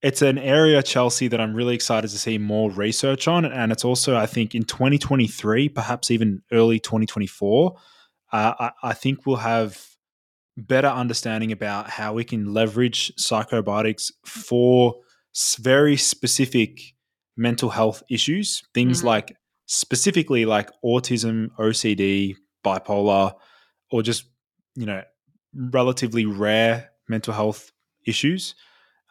it's 0.00 0.22
an 0.22 0.38
area, 0.38 0.82
Chelsea, 0.82 1.28
that 1.28 1.38
I'm 1.38 1.52
really 1.52 1.74
excited 1.74 2.08
to 2.08 2.18
see 2.18 2.38
more 2.38 2.70
research 2.70 3.28
on. 3.28 3.44
And 3.44 3.72
it's 3.72 3.84
also, 3.84 4.16
I 4.16 4.24
think, 4.24 4.54
in 4.54 4.62
2023, 4.62 5.68
perhaps 5.68 6.10
even 6.10 6.40
early 6.50 6.80
2024, 6.80 7.74
uh, 8.32 8.54
I, 8.58 8.70
I 8.82 8.94
think 8.94 9.26
we'll 9.26 9.36
have 9.36 9.86
better 10.56 10.88
understanding 10.88 11.52
about 11.52 11.90
how 11.90 12.12
we 12.12 12.24
can 12.24 12.52
leverage 12.52 13.14
psychobiotics 13.16 14.12
for 14.24 14.94
very 15.58 15.96
specific 15.96 16.80
mental 17.36 17.70
health 17.70 18.02
issues, 18.08 18.62
things 18.72 18.98
mm-hmm. 18.98 19.08
like 19.08 19.36
specifically 19.66 20.44
like 20.44 20.70
autism, 20.84 21.48
OCD, 21.58 22.36
bipolar, 22.64 23.34
or 23.90 24.02
just, 24.02 24.26
you 24.76 24.86
know, 24.86 25.02
relatively 25.54 26.24
rare 26.24 26.90
mental 27.08 27.34
health 27.34 27.72
issues. 28.06 28.54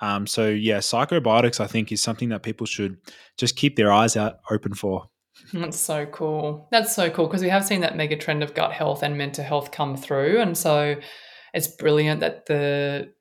Um, 0.01 0.27
so 0.27 0.49
yeah, 0.49 0.79
psychobiotics 0.79 1.59
I 1.59 1.67
think 1.67 1.91
is 1.91 2.01
something 2.01 2.29
that 2.29 2.43
people 2.43 2.65
should 2.65 2.97
just 3.37 3.55
keep 3.55 3.75
their 3.75 3.91
eyes 3.91 4.17
out 4.17 4.37
open 4.49 4.73
for. 4.73 5.09
That's 5.53 5.79
so 5.79 6.05
cool. 6.07 6.67
That's 6.71 6.93
so 6.93 7.09
cool 7.09 7.27
because 7.27 7.41
we 7.41 7.49
have 7.49 7.65
seen 7.65 7.81
that 7.81 7.97
mega 7.97 8.15
trend 8.15 8.43
of 8.43 8.53
gut 8.53 8.71
health 8.71 9.01
and 9.03 9.17
mental 9.17 9.43
health 9.43 9.71
come 9.71 9.97
through, 9.97 10.39
and 10.39 10.57
so 10.57 10.95
it's 11.53 11.67
brilliant 11.67 12.19
that 12.21 12.45
the 12.47 13.13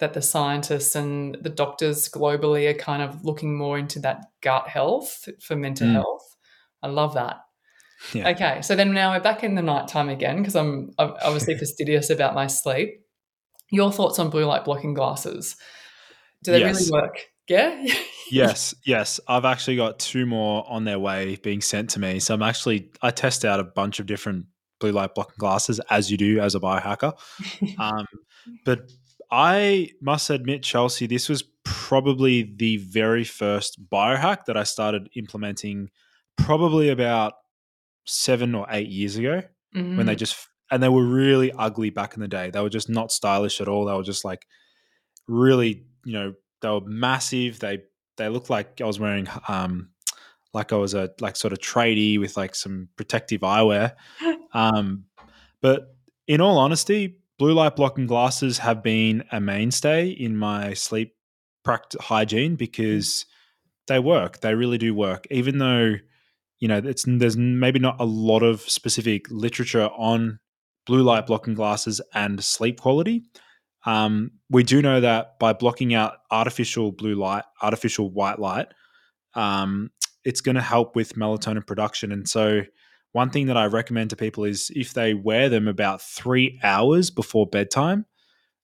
that 0.00 0.14
the 0.14 0.22
scientists 0.22 0.96
and 0.96 1.38
the 1.42 1.48
doctors 1.48 2.08
globally 2.08 2.68
are 2.68 2.76
kind 2.76 3.02
of 3.02 3.24
looking 3.24 3.56
more 3.56 3.78
into 3.78 4.00
that 4.00 4.24
gut 4.40 4.66
health 4.66 5.28
for 5.40 5.54
mental 5.54 5.86
mm. 5.86 5.92
health. 5.92 6.36
I 6.82 6.88
love 6.88 7.14
that. 7.14 7.36
Yeah. 8.12 8.30
Okay, 8.30 8.62
so 8.62 8.74
then 8.74 8.92
now 8.92 9.12
we're 9.12 9.20
back 9.20 9.44
in 9.44 9.54
the 9.54 9.62
nighttime 9.62 10.08
again 10.08 10.38
because 10.38 10.56
I'm, 10.56 10.90
I'm 10.98 11.14
obviously 11.22 11.54
fastidious 11.58 12.10
about 12.10 12.34
my 12.34 12.48
sleep. 12.48 13.00
Your 13.70 13.92
thoughts 13.92 14.18
on 14.18 14.28
blue 14.28 14.44
light 14.44 14.64
blocking 14.64 14.92
glasses? 14.92 15.56
Do 16.42 16.50
they 16.50 16.60
yes. 16.60 16.90
really 16.90 17.00
work? 17.00 17.26
Yeah. 17.48 17.86
yes, 18.30 18.74
yes. 18.84 19.20
I've 19.28 19.44
actually 19.44 19.76
got 19.76 20.00
two 20.00 20.26
more 20.26 20.64
on 20.68 20.84
their 20.84 20.98
way 20.98 21.36
being 21.36 21.60
sent 21.60 21.90
to 21.90 22.00
me. 22.00 22.18
So 22.18 22.34
I'm 22.34 22.42
actually 22.42 22.90
I 23.02 23.12
test 23.12 23.44
out 23.44 23.60
a 23.60 23.64
bunch 23.64 24.00
of 24.00 24.06
different 24.06 24.46
blue 24.82 24.92
light 24.92 25.14
blocking 25.14 25.36
glasses 25.38 25.80
as 25.88 26.10
you 26.10 26.16
do 26.16 26.40
as 26.40 26.54
a 26.54 26.60
biohacker. 26.60 27.14
um, 27.78 28.06
but 28.64 28.90
I 29.30 29.90
must 30.02 30.28
admit, 30.28 30.62
Chelsea, 30.62 31.06
this 31.06 31.28
was 31.28 31.42
probably 31.64 32.42
the 32.42 32.76
very 32.76 33.24
first 33.24 33.88
biohack 33.88 34.44
that 34.46 34.56
I 34.56 34.64
started 34.64 35.08
implementing 35.14 35.90
probably 36.36 36.90
about 36.90 37.34
seven 38.04 38.54
or 38.54 38.66
eight 38.70 38.88
years 38.88 39.16
ago 39.16 39.42
mm-hmm. 39.74 39.96
when 39.96 40.06
they 40.06 40.14
mm. 40.14 40.18
just 40.18 40.48
and 40.70 40.82
they 40.82 40.88
were 40.88 41.04
really 41.04 41.52
ugly 41.52 41.90
back 41.90 42.14
in 42.14 42.20
the 42.20 42.28
day. 42.28 42.50
They 42.50 42.60
were 42.60 42.70
just 42.70 42.88
not 42.88 43.12
stylish 43.12 43.60
at 43.60 43.68
all. 43.68 43.84
They 43.84 43.92
were 43.92 44.02
just 44.02 44.24
like 44.24 44.46
really 45.28 45.84
you 46.04 46.12
know 46.12 46.34
they 46.60 46.68
were 46.68 46.80
massive. 46.84 47.58
They 47.58 47.80
they 48.16 48.28
looked 48.28 48.50
like 48.50 48.80
I 48.80 48.84
was 48.84 48.98
wearing 48.98 49.28
um 49.48 49.91
like 50.54 50.72
I 50.72 50.76
was 50.76 50.94
a 50.94 51.10
like 51.20 51.36
sort 51.36 51.52
of 51.52 51.58
tradie 51.58 52.18
with 52.18 52.36
like 52.36 52.54
some 52.54 52.88
protective 52.96 53.40
eyewear. 53.40 53.94
Um, 54.54 55.04
but 55.62 55.96
in 56.28 56.42
all 56.42 56.58
honesty, 56.58 57.16
blue 57.38 57.54
light 57.54 57.74
blocking 57.74 58.06
glasses 58.06 58.58
have 58.58 58.82
been 58.82 59.24
a 59.32 59.40
mainstay 59.40 60.10
in 60.10 60.36
my 60.36 60.74
sleep 60.74 61.14
practice 61.64 62.02
hygiene 62.02 62.56
because 62.56 63.24
they 63.86 63.98
work. 63.98 64.40
They 64.40 64.54
really 64.54 64.78
do 64.78 64.94
work, 64.94 65.26
even 65.30 65.58
though 65.58 65.94
you 66.58 66.68
know 66.68 66.82
it's 66.84 67.04
there's 67.06 67.36
maybe 67.36 67.78
not 67.78 67.96
a 67.98 68.04
lot 68.04 68.42
of 68.42 68.60
specific 68.60 69.30
literature 69.30 69.88
on 69.96 70.38
blue 70.86 71.02
light 71.02 71.26
blocking 71.26 71.54
glasses 71.54 72.00
and 72.14 72.42
sleep 72.44 72.80
quality. 72.80 73.22
Um, 73.84 74.32
we 74.48 74.62
do 74.62 74.80
know 74.80 75.00
that 75.00 75.38
by 75.38 75.52
blocking 75.52 75.94
out 75.94 76.18
artificial 76.30 76.92
blue 76.92 77.14
light, 77.14 77.44
artificial 77.60 78.10
white 78.10 78.38
light, 78.38 78.68
um, 79.34 79.90
it's 80.24 80.40
going 80.40 80.54
to 80.54 80.62
help 80.62 80.94
with 80.94 81.14
melatonin 81.14 81.66
production. 81.66 82.12
And 82.12 82.28
so, 82.28 82.62
one 83.12 83.28
thing 83.28 83.46
that 83.48 83.58
I 83.58 83.66
recommend 83.66 84.10
to 84.10 84.16
people 84.16 84.44
is 84.44 84.70
if 84.74 84.94
they 84.94 85.12
wear 85.12 85.50
them 85.50 85.68
about 85.68 86.00
three 86.00 86.58
hours 86.62 87.10
before 87.10 87.46
bedtime, 87.46 88.06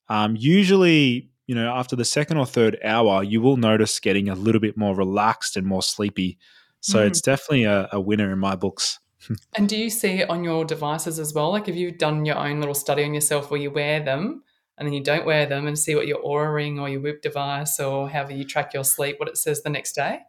um, 0.08 0.36
usually, 0.36 1.30
you 1.46 1.54
know, 1.54 1.70
after 1.70 1.96
the 1.96 2.04
second 2.04 2.38
or 2.38 2.46
third 2.46 2.78
hour, 2.82 3.22
you 3.22 3.42
will 3.42 3.58
notice 3.58 4.00
getting 4.00 4.28
a 4.28 4.34
little 4.34 4.60
bit 4.60 4.76
more 4.76 4.94
relaxed 4.94 5.56
and 5.56 5.66
more 5.66 5.82
sleepy. 5.82 6.38
So, 6.80 7.00
mm. 7.00 7.06
it's 7.06 7.20
definitely 7.20 7.64
a, 7.64 7.88
a 7.92 8.00
winner 8.00 8.32
in 8.32 8.38
my 8.38 8.56
books. 8.56 8.98
and 9.56 9.68
do 9.68 9.76
you 9.76 9.90
see 9.90 10.20
it 10.20 10.30
on 10.30 10.44
your 10.44 10.64
devices 10.64 11.18
as 11.18 11.34
well? 11.34 11.50
Like, 11.50 11.66
have 11.66 11.76
you 11.76 11.90
done 11.90 12.24
your 12.24 12.38
own 12.38 12.60
little 12.60 12.74
study 12.74 13.04
on 13.04 13.14
yourself 13.14 13.50
where 13.50 13.60
you 13.60 13.70
wear 13.70 14.02
them? 14.02 14.42
and 14.78 14.86
then 14.86 14.92
you 14.92 15.02
don't 15.02 15.26
wear 15.26 15.44
them 15.44 15.66
and 15.66 15.78
see 15.78 15.94
what 15.94 16.06
your 16.06 16.22
Oura 16.22 16.54
ring 16.54 16.78
or 16.78 16.88
your 16.88 17.00
Whoop 17.00 17.20
device 17.20 17.80
or 17.80 18.08
however 18.08 18.32
you 18.32 18.44
track 18.44 18.72
your 18.72 18.84
sleep, 18.84 19.18
what 19.18 19.28
it 19.28 19.36
says 19.36 19.62
the 19.62 19.70
next 19.70 19.94
day? 19.94 20.20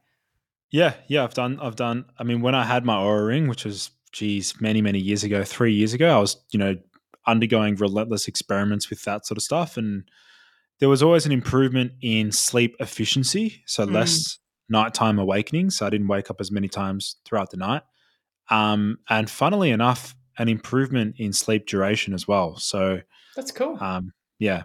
Yeah, 0.72 0.94
yeah, 1.08 1.24
I've 1.24 1.34
done. 1.34 1.60
I've 1.62 1.76
done. 1.76 2.06
I 2.18 2.24
mean, 2.24 2.42
when 2.42 2.56
I 2.56 2.64
had 2.64 2.86
my 2.86 2.96
Oura 2.96 3.28
ring, 3.28 3.48
which 3.48 3.66
was 3.66 3.92
geez, 4.12 4.60
many 4.62 4.82
many 4.82 5.00
years 5.00 5.24
ago, 5.24 5.44
three 5.44 5.74
years 5.74 5.94
ago, 5.94 6.16
I 6.16 6.20
was 6.20 6.38
you 6.52 6.60
know 6.60 6.78
undergoing 7.26 7.76
relentless 7.76 8.28
experiments 8.28 8.90
with 8.90 9.04
that 9.04 9.26
sort 9.26 9.38
of 9.38 9.44
stuff, 9.44 9.78
and 9.78 10.04
there 10.80 10.90
was 10.90 11.02
always 11.02 11.26
an 11.26 11.32
improvement 11.32 11.94
in 12.02 12.32
sleep 12.32 12.76
efficiency, 12.80 13.64
so 13.66 13.86
mm. 13.86 13.92
less 13.92 14.38
nighttime 14.70 15.18
awakening. 15.18 15.72
So 15.72 15.88
I 15.88 15.90
didn't 15.90 16.08
wake 16.08 16.30
up 16.30 16.40
as 16.40 16.52
many 16.52 16.68
times 16.68 17.16
throughout 17.26 17.50
the 17.50 17.58
night, 17.58 17.82
um, 18.50 19.00
and 19.10 19.30
funnily 19.30 19.72
enough, 19.72 20.16
an 20.38 20.50
improvement 20.50 21.16
in 21.18 21.34
sleep 21.34 21.66
duration 21.66 22.14
as 22.14 22.28
well. 22.28 22.58
So 22.58 23.02
that's 23.36 23.52
cool. 23.52 23.78
Um, 23.82 24.14
yeah. 24.38 24.64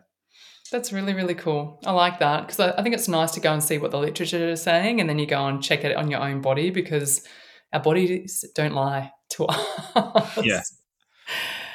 That's 0.74 0.92
really, 0.92 1.14
really 1.14 1.36
cool. 1.36 1.78
I 1.86 1.92
like 1.92 2.18
that 2.18 2.48
because 2.48 2.58
I, 2.58 2.72
I, 2.72 2.82
think 2.82 2.96
it's 2.96 3.06
nice 3.06 3.30
to 3.34 3.40
go 3.40 3.52
and 3.52 3.62
see 3.62 3.78
what 3.78 3.92
the 3.92 3.98
literature 4.00 4.48
is 4.48 4.60
saying 4.60 5.00
and 5.00 5.08
then 5.08 5.20
you 5.20 5.26
go 5.26 5.46
and 5.46 5.62
check 5.62 5.84
it 5.84 5.94
on 5.94 6.10
your 6.10 6.20
own 6.20 6.40
body 6.40 6.70
because 6.70 7.24
our 7.72 7.78
bodies 7.78 8.44
don't 8.56 8.74
lie 8.74 9.12
to 9.34 9.44
us. 9.46 10.36
Yeah. 10.42 10.62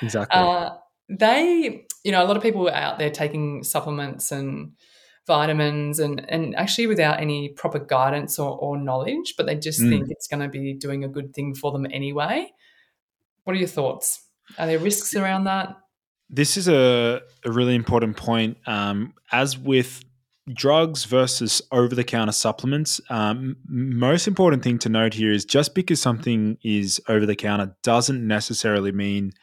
Exactly. 0.01 0.37
Uh, 0.37 0.71
they, 1.07 1.85
you 2.03 2.11
know, 2.11 2.21
a 2.21 2.27
lot 2.27 2.35
of 2.35 2.43
people 2.43 2.67
are 2.67 2.75
out 2.75 2.99
there 2.99 3.09
taking 3.09 3.63
supplements 3.63 4.33
and 4.33 4.73
vitamins 5.25 5.99
and, 5.99 6.25
and 6.27 6.53
actually 6.57 6.87
without 6.87 7.21
any 7.21 7.53
proper 7.55 7.79
guidance 7.79 8.37
or, 8.37 8.59
or 8.59 8.77
knowledge, 8.77 9.35
but 9.37 9.45
they 9.45 9.55
just 9.55 9.79
mm. 9.79 9.87
think 9.91 10.07
it's 10.09 10.27
going 10.27 10.41
to 10.41 10.49
be 10.49 10.73
doing 10.73 11.05
a 11.05 11.07
good 11.07 11.33
thing 11.33 11.55
for 11.55 11.71
them 11.71 11.87
anyway. 11.89 12.51
What 13.45 13.55
are 13.55 13.59
your 13.59 13.69
thoughts? 13.69 14.27
Are 14.57 14.67
there 14.67 14.77
risks 14.77 15.15
around 15.15 15.45
that? 15.45 15.69
This 16.29 16.57
is 16.57 16.67
a, 16.67 17.21
a 17.45 17.51
really 17.51 17.75
important 17.75 18.17
point. 18.17 18.57
Um, 18.67 19.13
as 19.31 19.57
with 19.57 20.03
drugs 20.53 21.05
versus 21.05 21.61
over 21.71 21.95
the 21.95 22.03
counter 22.03 22.31
supplements, 22.31 23.01
um, 23.09 23.55
most 23.67 24.27
important 24.27 24.63
thing 24.63 24.79
to 24.79 24.89
note 24.89 25.13
here 25.13 25.31
is 25.31 25.45
just 25.45 25.75
because 25.75 26.01
something 26.01 26.57
is 26.63 27.01
over 27.07 27.25
the 27.25 27.35
counter 27.35 27.75
doesn't 27.83 28.25
necessarily 28.25 28.91
mean 28.91 29.33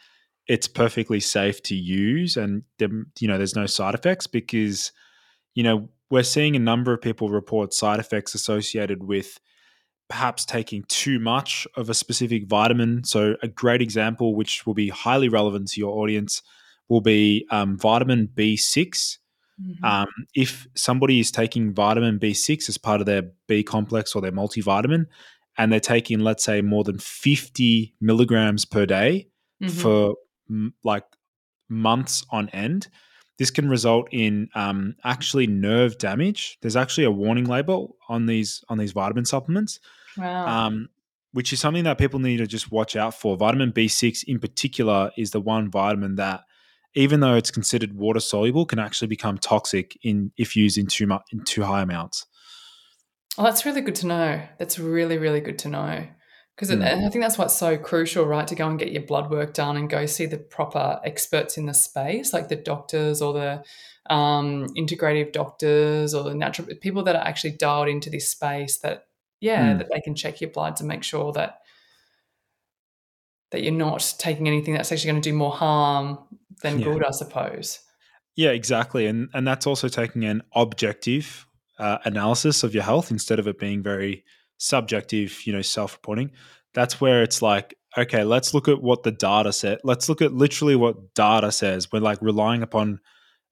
it's 0.46 0.68
perfectly 0.68 1.20
safe 1.20 1.62
to 1.62 1.74
use 1.74 2.36
and 2.36 2.62
you 2.78 3.28
know 3.28 3.36
there's 3.36 3.56
no 3.56 3.66
side 3.66 3.94
effects 3.94 4.26
because 4.26 4.92
you 5.54 5.62
know 5.62 5.88
we're 6.10 6.22
seeing 6.22 6.54
a 6.54 6.60
number 6.60 6.92
of 6.92 7.00
people 7.00 7.28
report 7.28 7.74
side 7.74 7.98
effects 7.98 8.34
associated 8.34 9.02
with 9.02 9.40
perhaps 10.08 10.44
taking 10.44 10.84
too 10.84 11.18
much 11.18 11.66
of 11.76 11.90
a 11.90 11.94
specific 11.94 12.46
vitamin 12.46 13.02
so 13.02 13.34
a 13.42 13.48
great 13.48 13.82
example 13.82 14.36
which 14.36 14.64
will 14.66 14.74
be 14.74 14.88
highly 14.88 15.28
relevant 15.28 15.68
to 15.68 15.80
your 15.80 15.98
audience 15.98 16.42
will 16.88 17.00
be 17.00 17.46
um, 17.50 17.76
vitamin 17.76 18.28
B6. 18.34 19.18
Mm-hmm. 19.60 19.84
Um, 19.84 20.08
if 20.34 20.66
somebody 20.74 21.20
is 21.20 21.30
taking 21.30 21.72
vitamin 21.72 22.18
B6 22.18 22.68
as 22.68 22.78
part 22.78 23.00
of 23.00 23.06
their 23.06 23.22
B 23.46 23.62
complex 23.62 24.14
or 24.14 24.22
their 24.22 24.32
multivitamin, 24.32 25.06
and 25.58 25.72
they're 25.72 25.80
taking, 25.80 26.20
let's 26.20 26.44
say, 26.44 26.60
more 26.60 26.84
than 26.84 26.98
50 26.98 27.94
milligrams 28.00 28.64
per 28.64 28.84
day 28.84 29.28
mm-hmm. 29.62 29.72
for 29.74 30.16
m- 30.50 30.74
like 30.84 31.04
months 31.68 32.24
on 32.30 32.48
end, 32.50 32.88
this 33.38 33.50
can 33.50 33.68
result 33.68 34.08
in 34.12 34.48
um, 34.54 34.96
actually 35.04 35.46
nerve 35.46 35.98
damage. 35.98 36.58
There's 36.62 36.76
actually 36.76 37.04
a 37.04 37.10
warning 37.10 37.44
label 37.44 37.96
on 38.08 38.26
these 38.26 38.64
on 38.68 38.78
these 38.78 38.92
vitamin 38.92 39.24
supplements, 39.24 39.78
wow. 40.16 40.46
um, 40.46 40.88
which 41.32 41.52
is 41.52 41.60
something 41.60 41.84
that 41.84 41.98
people 41.98 42.18
need 42.18 42.38
to 42.38 42.46
just 42.46 42.72
watch 42.72 42.96
out 42.96 43.14
for. 43.14 43.36
Vitamin 43.36 43.72
B6 43.72 44.24
in 44.24 44.38
particular 44.38 45.10
is 45.18 45.32
the 45.32 45.40
one 45.40 45.70
vitamin 45.70 46.16
that 46.16 46.44
even 46.96 47.20
though 47.20 47.34
it's 47.34 47.50
considered 47.50 47.94
water 47.94 48.20
soluble, 48.20 48.66
can 48.66 48.78
actually 48.78 49.08
become 49.08 49.38
toxic 49.38 49.96
in 50.02 50.32
if 50.36 50.56
used 50.56 50.78
in 50.78 50.86
too 50.86 51.06
much 51.06 51.22
in 51.30 51.44
too 51.44 51.62
high 51.62 51.82
amounts. 51.82 52.26
Oh, 53.38 53.44
that's 53.44 53.66
really 53.66 53.82
good 53.82 53.94
to 53.96 54.06
know. 54.06 54.42
That's 54.58 54.78
really 54.78 55.18
really 55.18 55.40
good 55.40 55.58
to 55.60 55.68
know 55.68 56.06
because 56.56 56.70
mm. 56.70 56.82
I 56.82 57.10
think 57.10 57.22
that's 57.22 57.36
what's 57.36 57.54
so 57.54 57.76
crucial, 57.76 58.24
right? 58.24 58.48
To 58.48 58.54
go 58.54 58.66
and 58.66 58.78
get 58.78 58.90
your 58.90 59.02
blood 59.02 59.30
work 59.30 59.52
done 59.52 59.76
and 59.76 59.90
go 59.90 60.06
see 60.06 60.24
the 60.24 60.38
proper 60.38 60.98
experts 61.04 61.58
in 61.58 61.66
the 61.66 61.74
space, 61.74 62.32
like 62.32 62.48
the 62.48 62.56
doctors 62.56 63.20
or 63.20 63.34
the 63.34 63.62
um, 64.08 64.66
integrative 64.74 65.32
doctors 65.32 66.14
or 66.14 66.24
the 66.24 66.34
natural 66.34 66.66
people 66.80 67.02
that 67.04 67.14
are 67.14 67.26
actually 67.26 67.52
dialed 67.52 67.88
into 67.88 68.08
this 68.08 68.30
space. 68.30 68.78
That 68.78 69.04
yeah, 69.40 69.74
mm. 69.74 69.78
that 69.78 69.88
they 69.92 70.00
can 70.00 70.14
check 70.14 70.40
your 70.40 70.50
bloods 70.50 70.80
and 70.80 70.88
make 70.88 71.04
sure 71.04 71.30
that 71.32 71.58
that 73.50 73.62
you're 73.62 73.72
not 73.72 74.14
taking 74.18 74.48
anything 74.48 74.74
that's 74.74 74.90
actually 74.90 75.10
going 75.10 75.22
to 75.22 75.30
do 75.30 75.36
more 75.36 75.52
harm 75.52 76.18
than 76.62 76.78
yeah. 76.78 76.86
good, 76.86 77.04
I 77.04 77.10
suppose. 77.10 77.80
Yeah, 78.34 78.50
exactly, 78.50 79.06
and 79.06 79.28
and 79.34 79.46
that's 79.46 79.66
also 79.66 79.88
taking 79.88 80.24
an 80.24 80.42
objective 80.54 81.46
uh, 81.78 81.98
analysis 82.04 82.62
of 82.62 82.74
your 82.74 82.82
health 82.82 83.10
instead 83.10 83.38
of 83.38 83.48
it 83.48 83.58
being 83.58 83.82
very 83.82 84.24
subjective, 84.58 85.46
you 85.46 85.52
know, 85.52 85.62
self-reporting. 85.62 86.30
That's 86.74 87.00
where 87.00 87.22
it's 87.22 87.40
like, 87.42 87.74
okay, 87.96 88.24
let's 88.24 88.54
look 88.54 88.68
at 88.68 88.82
what 88.82 89.02
the 89.02 89.12
data 89.12 89.52
said. 89.52 89.78
Let's 89.84 90.08
look 90.08 90.20
at 90.20 90.32
literally 90.32 90.76
what 90.76 91.14
data 91.14 91.52
says. 91.52 91.90
We're 91.92 92.00
like 92.00 92.20
relying 92.20 92.62
upon 92.62 93.00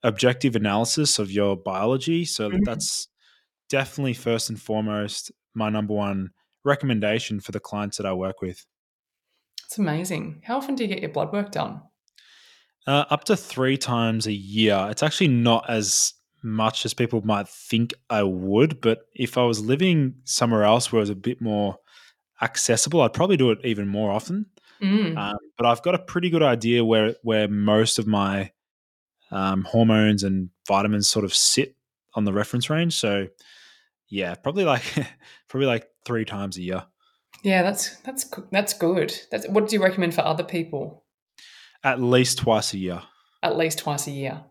objective 0.03 0.55
analysis 0.55 1.19
of 1.19 1.31
your 1.31 1.57
biology. 1.57 2.25
So 2.25 2.51
mm-hmm. 2.51 2.63
that's 2.65 3.09
definitely 3.71 4.15
first 4.15 4.51
and 4.51 4.61
foremost 4.61 5.33
my 5.55 5.71
number 5.71 5.95
one 5.95 6.31
recommendation 6.65 7.41
for 7.41 7.53
the 7.53 7.61
clients 7.61 7.97
that 7.97 8.07
I 8.07 8.13
work 8.13 8.43
with. 8.43 8.65
It's 9.67 9.79
amazing. 9.79 10.43
How 10.45 10.59
often 10.59 10.75
do 10.75 10.85
you 10.85 10.89
get 10.89 11.01
your 11.01 11.11
blood 11.11 11.33
work 11.33 11.51
done? 11.51 11.81
Uh, 12.87 13.05
up 13.09 13.25
to 13.25 13.37
three 13.37 13.79
times 13.79 14.27
a 14.27 14.33
year. 14.33 14.89
It's 14.91 15.03
actually 15.03 15.29
not 15.29 15.69
as 15.71 16.13
much 16.43 16.85
as 16.85 16.93
people 16.93 17.23
might 17.25 17.49
think 17.49 17.95
I 18.11 18.23
would, 18.23 18.81
but 18.83 19.07
if 19.15 19.39
I 19.39 19.45
was 19.45 19.65
living 19.65 20.15
somewhere 20.25 20.65
else 20.65 20.93
where 20.93 20.99
it 20.99 21.05
was 21.05 21.11
a 21.11 21.15
bit 21.15 21.41
more 21.41 21.79
accessible, 22.43 23.01
I'd 23.01 23.15
probably 23.15 23.39
do 23.39 23.51
it 23.51 23.59
even 23.65 23.89
more 23.89 24.13
often. 24.13 24.47
Mm. 24.83 25.17
Um, 25.17 25.39
but 25.57 25.67
I've 25.67 25.83
got 25.83 25.95
a 25.95 25.99
pretty 25.99 26.29
good 26.29 26.43
idea 26.43 26.85
where 26.85 27.15
where 27.23 27.49
most 27.49 27.99
of 27.99 28.07
my 28.07 28.51
um, 29.31 29.63
hormones 29.63 30.23
and 30.23 30.51
vitamins 30.69 31.09
sort 31.09 31.25
of 31.25 31.35
sit 31.35 31.77
on 32.15 32.25
the 32.25 32.33
reference 32.33 32.69
range. 32.69 32.95
So, 32.95 33.29
yeah, 34.09 34.35
probably 34.35 34.65
like 34.65 34.83
probably 35.49 35.67
like 35.67 35.89
three 36.05 36.25
times 36.25 36.59
a 36.59 36.63
year. 36.63 36.85
Yeah, 37.43 37.63
that's 37.63 37.97
that's 38.01 38.25
that's 38.51 38.75
good. 38.75 39.19
That's 39.31 39.49
what 39.49 39.69
do 39.69 39.77
you 39.77 39.83
recommend 39.83 40.15
for 40.15 40.23
other 40.23 40.45
people? 40.45 41.04
At 41.85 42.01
least 42.01 42.39
twice 42.39 42.73
a 42.73 42.79
year. 42.79 43.03
At 43.43 43.57
least 43.59 43.81
twice 43.81 44.07
a 44.07 44.11
year. 44.11 44.43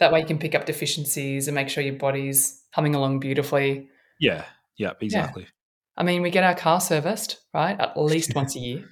That 0.00 0.12
way 0.12 0.20
you 0.20 0.26
can 0.26 0.38
pick 0.38 0.54
up 0.56 0.66
deficiencies 0.66 1.46
and 1.46 1.54
make 1.54 1.68
sure 1.68 1.82
your 1.82 1.94
body's 1.94 2.60
humming 2.72 2.96
along 2.96 3.20
beautifully. 3.20 3.88
Yeah, 4.18 4.44
yeah, 4.76 4.92
exactly. 5.00 5.44
Yeah. 5.44 5.48
I 5.96 6.02
mean, 6.02 6.22
we 6.22 6.30
get 6.30 6.42
our 6.42 6.56
car 6.56 6.80
serviced, 6.80 7.38
right? 7.54 7.78
At 7.78 7.96
least 7.96 8.32
once 8.34 8.56
a 8.56 8.58
year. 8.58 8.88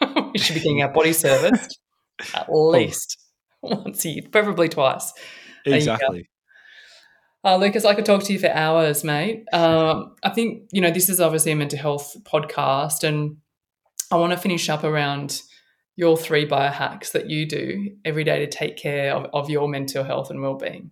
we 0.32 0.38
should 0.38 0.54
be 0.54 0.60
getting 0.60 0.82
our 0.82 0.92
body 0.92 1.12
serviced 1.12 1.78
at 2.34 2.46
least 2.48 3.18
once 3.60 4.04
a 4.04 4.08
year, 4.08 4.22
preferably 4.30 4.68
twice. 4.68 5.12
Exactly. 5.66 6.28
Uh, 7.44 7.56
Lucas, 7.56 7.84
I 7.84 7.94
could 7.94 8.04
talk 8.04 8.24
to 8.24 8.32
you 8.32 8.38
for 8.38 8.50
hours, 8.50 9.04
mate. 9.04 9.44
Um, 9.52 10.16
I 10.24 10.30
think, 10.30 10.68
you 10.72 10.80
know, 10.80 10.90
this 10.90 11.08
is 11.08 11.20
obviously 11.20 11.52
a 11.52 11.56
mental 11.56 11.78
health 11.78 12.16
podcast, 12.24 13.04
and 13.04 13.36
I 14.10 14.16
want 14.16 14.32
to 14.32 14.38
finish 14.38 14.68
up 14.68 14.82
around 14.82 15.42
your 15.96 16.16
three 16.16 16.46
biohacks 16.46 17.12
that 17.12 17.28
you 17.28 17.46
do 17.46 17.96
every 18.04 18.22
day 18.22 18.38
to 18.38 18.46
take 18.46 18.76
care 18.76 19.14
of, 19.14 19.26
of 19.32 19.50
your 19.50 19.68
mental 19.68 20.04
health 20.04 20.30
and 20.30 20.40
well-being? 20.40 20.90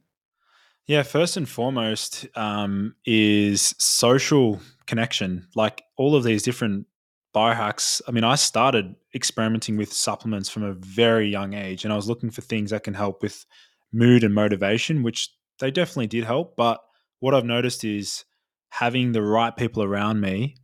Yeah 0.86 1.02
first 1.02 1.36
and 1.36 1.48
foremost 1.48 2.26
um, 2.34 2.94
is 3.06 3.74
social 3.78 4.60
connection. 4.86 5.46
Like 5.54 5.82
all 5.96 6.16
of 6.16 6.24
these 6.24 6.42
different 6.42 6.86
biohacks 7.34 8.00
i 8.06 8.12
mean 8.12 8.22
i 8.22 8.36
started 8.36 8.94
experimenting 9.12 9.76
with 9.76 9.92
supplements 9.92 10.48
from 10.48 10.62
a 10.62 10.72
very 10.74 11.28
young 11.28 11.52
age 11.52 11.84
and 11.84 11.92
i 11.92 11.96
was 11.96 12.08
looking 12.08 12.30
for 12.30 12.42
things 12.42 12.70
that 12.70 12.84
can 12.84 12.94
help 12.94 13.22
with 13.22 13.44
mood 13.92 14.22
and 14.22 14.32
motivation 14.32 15.02
which 15.02 15.30
they 15.58 15.70
definitely 15.70 16.06
did 16.06 16.22
help 16.22 16.54
but 16.56 16.80
what 17.18 17.34
i've 17.34 17.44
noticed 17.44 17.82
is 17.82 18.24
having 18.68 19.10
the 19.10 19.22
right 19.22 19.56
people 19.56 19.82
around 19.82 20.20
me 20.20 20.54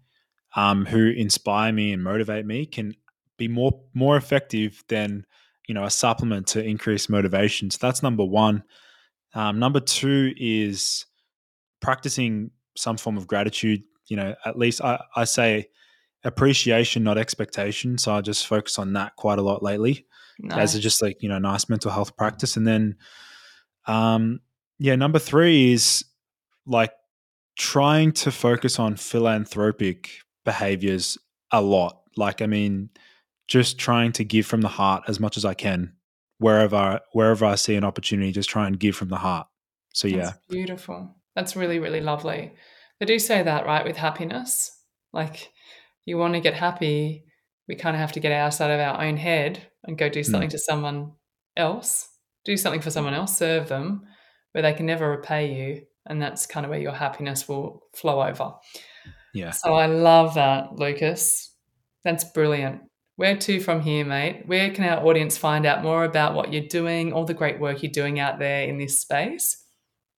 um, 0.56 0.86
who 0.86 1.10
inspire 1.10 1.72
me 1.72 1.92
and 1.92 2.02
motivate 2.02 2.46
me 2.46 2.66
can 2.66 2.94
be 3.40 3.48
more 3.48 3.80
more 3.94 4.16
effective 4.16 4.84
than 4.88 5.26
you 5.66 5.74
know 5.74 5.84
a 5.84 5.90
supplement 5.90 6.46
to 6.48 6.62
increase 6.62 7.08
motivation. 7.08 7.70
So 7.70 7.78
that's 7.80 8.02
number 8.02 8.24
one. 8.24 8.62
Um, 9.34 9.58
number 9.58 9.80
two 9.80 10.32
is 10.36 11.06
practicing 11.80 12.50
some 12.76 12.96
form 12.96 13.16
of 13.16 13.26
gratitude. 13.26 13.82
You 14.06 14.16
know, 14.16 14.34
at 14.44 14.58
least 14.58 14.82
I, 14.82 15.02
I 15.16 15.24
say 15.24 15.68
appreciation, 16.22 17.02
not 17.02 17.18
expectation. 17.18 17.96
So 17.98 18.12
I 18.12 18.20
just 18.20 18.46
focus 18.46 18.78
on 18.78 18.92
that 18.92 19.16
quite 19.16 19.38
a 19.38 19.42
lot 19.42 19.62
lately, 19.62 20.06
nice. 20.38 20.58
as 20.58 20.74
a 20.74 20.80
just 20.80 21.02
like 21.02 21.22
you 21.22 21.28
know 21.28 21.38
nice 21.38 21.68
mental 21.68 21.90
health 21.90 22.16
practice. 22.16 22.56
And 22.56 22.66
then, 22.66 22.96
um, 23.86 24.40
yeah, 24.78 24.96
number 24.96 25.18
three 25.18 25.72
is 25.72 26.04
like 26.66 26.92
trying 27.56 28.12
to 28.12 28.30
focus 28.30 28.78
on 28.78 28.96
philanthropic 28.96 30.10
behaviors 30.44 31.18
a 31.52 31.62
lot. 31.62 32.00
Like, 32.16 32.42
I 32.42 32.46
mean, 32.46 32.90
just 33.50 33.78
trying 33.78 34.12
to 34.12 34.24
give 34.24 34.46
from 34.46 34.60
the 34.60 34.68
heart 34.68 35.02
as 35.08 35.18
much 35.18 35.36
as 35.36 35.44
I 35.44 35.54
can 35.54 35.92
wherever 36.38 37.00
wherever 37.12 37.44
I 37.44 37.56
see 37.56 37.74
an 37.74 37.84
opportunity. 37.84 38.32
Just 38.32 38.48
try 38.48 38.66
and 38.66 38.78
give 38.78 38.96
from 38.96 39.08
the 39.08 39.16
heart. 39.16 39.48
So 39.92 40.08
yeah, 40.08 40.16
That's 40.16 40.38
beautiful. 40.48 41.14
That's 41.34 41.56
really 41.56 41.78
really 41.78 42.00
lovely. 42.00 42.54
They 42.98 43.06
do 43.06 43.18
say 43.18 43.42
that 43.42 43.66
right 43.66 43.84
with 43.84 43.96
happiness. 43.96 44.70
Like 45.12 45.50
you 46.06 46.16
want 46.16 46.34
to 46.34 46.40
get 46.40 46.54
happy, 46.54 47.24
we 47.68 47.74
kind 47.74 47.96
of 47.96 48.00
have 48.00 48.12
to 48.12 48.20
get 48.20 48.32
outside 48.32 48.70
of 48.70 48.80
our 48.80 49.02
own 49.02 49.16
head 49.16 49.60
and 49.84 49.98
go 49.98 50.08
do 50.08 50.22
something 50.22 50.48
mm. 50.48 50.52
to 50.52 50.58
someone 50.58 51.12
else, 51.56 52.08
do 52.44 52.56
something 52.56 52.80
for 52.80 52.90
someone 52.90 53.14
else, 53.14 53.36
serve 53.36 53.68
them, 53.68 54.02
where 54.52 54.62
they 54.62 54.72
can 54.72 54.86
never 54.86 55.10
repay 55.10 55.52
you, 55.52 55.82
and 56.06 56.22
that's 56.22 56.46
kind 56.46 56.64
of 56.64 56.70
where 56.70 56.80
your 56.80 56.92
happiness 56.92 57.48
will 57.48 57.82
flow 57.94 58.22
over. 58.22 58.52
Yeah. 59.34 59.50
So 59.50 59.74
I 59.74 59.86
love 59.86 60.34
that, 60.34 60.76
Lucas. 60.76 61.54
That's 62.04 62.24
brilliant. 62.24 62.82
Where 63.20 63.36
to 63.36 63.60
from 63.60 63.82
here, 63.82 64.02
mate? 64.02 64.44
Where 64.46 64.70
can 64.70 64.82
our 64.84 65.06
audience 65.06 65.36
find 65.36 65.66
out 65.66 65.82
more 65.82 66.04
about 66.04 66.32
what 66.32 66.54
you're 66.54 66.66
doing, 66.66 67.12
all 67.12 67.26
the 67.26 67.34
great 67.34 67.60
work 67.60 67.82
you're 67.82 67.92
doing 67.92 68.18
out 68.18 68.38
there 68.38 68.62
in 68.62 68.78
this 68.78 68.98
space? 68.98 69.62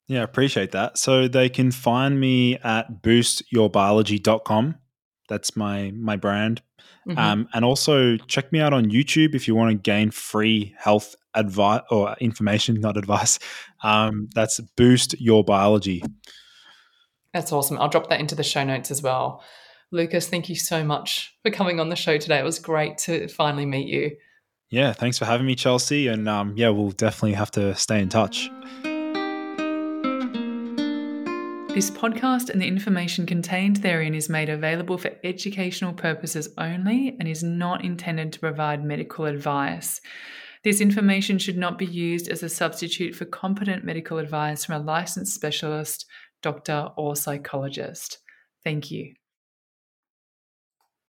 Yeah, 0.07 0.23
appreciate 0.23 0.71
that. 0.71 0.97
So 0.97 1.27
they 1.27 1.49
can 1.49 1.71
find 1.71 2.17
me 2.17 2.59
at 2.59 3.01
boostyourbiology.com. 3.01 4.75
That's 5.27 5.57
my 5.57 5.91
my 5.91 6.15
brand. 6.15 6.61
Mm-hmm. 7.05 7.19
Um, 7.19 7.49
and 7.53 7.65
also 7.65 8.15
check 8.15 8.53
me 8.53 8.61
out 8.61 8.71
on 8.71 8.85
YouTube 8.85 9.35
if 9.35 9.49
you 9.49 9.55
want 9.55 9.71
to 9.71 9.75
gain 9.75 10.09
free 10.09 10.73
health 10.77 11.13
advice 11.33 11.81
or 11.91 12.15
information, 12.21 12.75
not 12.79 12.95
advice. 12.95 13.37
Um, 13.83 14.29
that's 14.33 14.61
Boost 14.77 15.19
Your 15.19 15.43
Biology. 15.43 16.03
That's 17.33 17.51
awesome. 17.51 17.79
I'll 17.79 17.89
drop 17.89 18.07
that 18.07 18.21
into 18.21 18.35
the 18.35 18.43
show 18.43 18.63
notes 18.63 18.91
as 18.91 19.01
well. 19.01 19.43
Lucas, 19.93 20.27
thank 20.27 20.49
you 20.49 20.55
so 20.55 20.83
much 20.83 21.37
for 21.43 21.51
coming 21.51 21.79
on 21.79 21.89
the 21.89 21.95
show 21.95 22.17
today. 22.17 22.39
It 22.39 22.43
was 22.43 22.57
great 22.57 22.97
to 22.99 23.27
finally 23.27 23.67
meet 23.67 23.87
you. 23.87 24.17
Yeah, 24.71 24.91
thanks 24.91 25.19
for 25.19 25.25
having 25.25 25.45
me, 25.45 25.53
Chelsea. 25.53 26.07
And 26.07 26.27
um, 26.27 26.55
yeah, 26.57 26.69
we'll 26.69 26.89
definitely 26.89 27.33
have 27.33 27.51
to 27.51 27.75
stay 27.75 28.01
in 28.01 28.09
touch. 28.09 28.49
This 31.75 31.91
podcast 31.91 32.49
and 32.49 32.59
the 32.59 32.67
information 32.67 33.27
contained 33.27 33.77
therein 33.77 34.15
is 34.15 34.29
made 34.29 34.49
available 34.49 34.97
for 34.97 35.11
educational 35.23 35.93
purposes 35.93 36.49
only 36.57 37.15
and 37.19 37.27
is 37.27 37.43
not 37.43 37.85
intended 37.85 38.33
to 38.33 38.39
provide 38.39 38.83
medical 38.83 39.25
advice. 39.25 40.01
This 40.63 40.81
information 40.81 41.37
should 41.37 41.57
not 41.57 41.77
be 41.77 41.85
used 41.85 42.29
as 42.29 42.41
a 42.41 42.49
substitute 42.49 43.13
for 43.13 43.25
competent 43.25 43.83
medical 43.83 44.17
advice 44.17 44.65
from 44.65 44.81
a 44.81 44.83
licensed 44.83 45.35
specialist, 45.35 46.07
doctor, 46.41 46.89
or 46.97 47.15
psychologist. 47.15 48.17
Thank 48.63 48.89
you. 48.89 49.13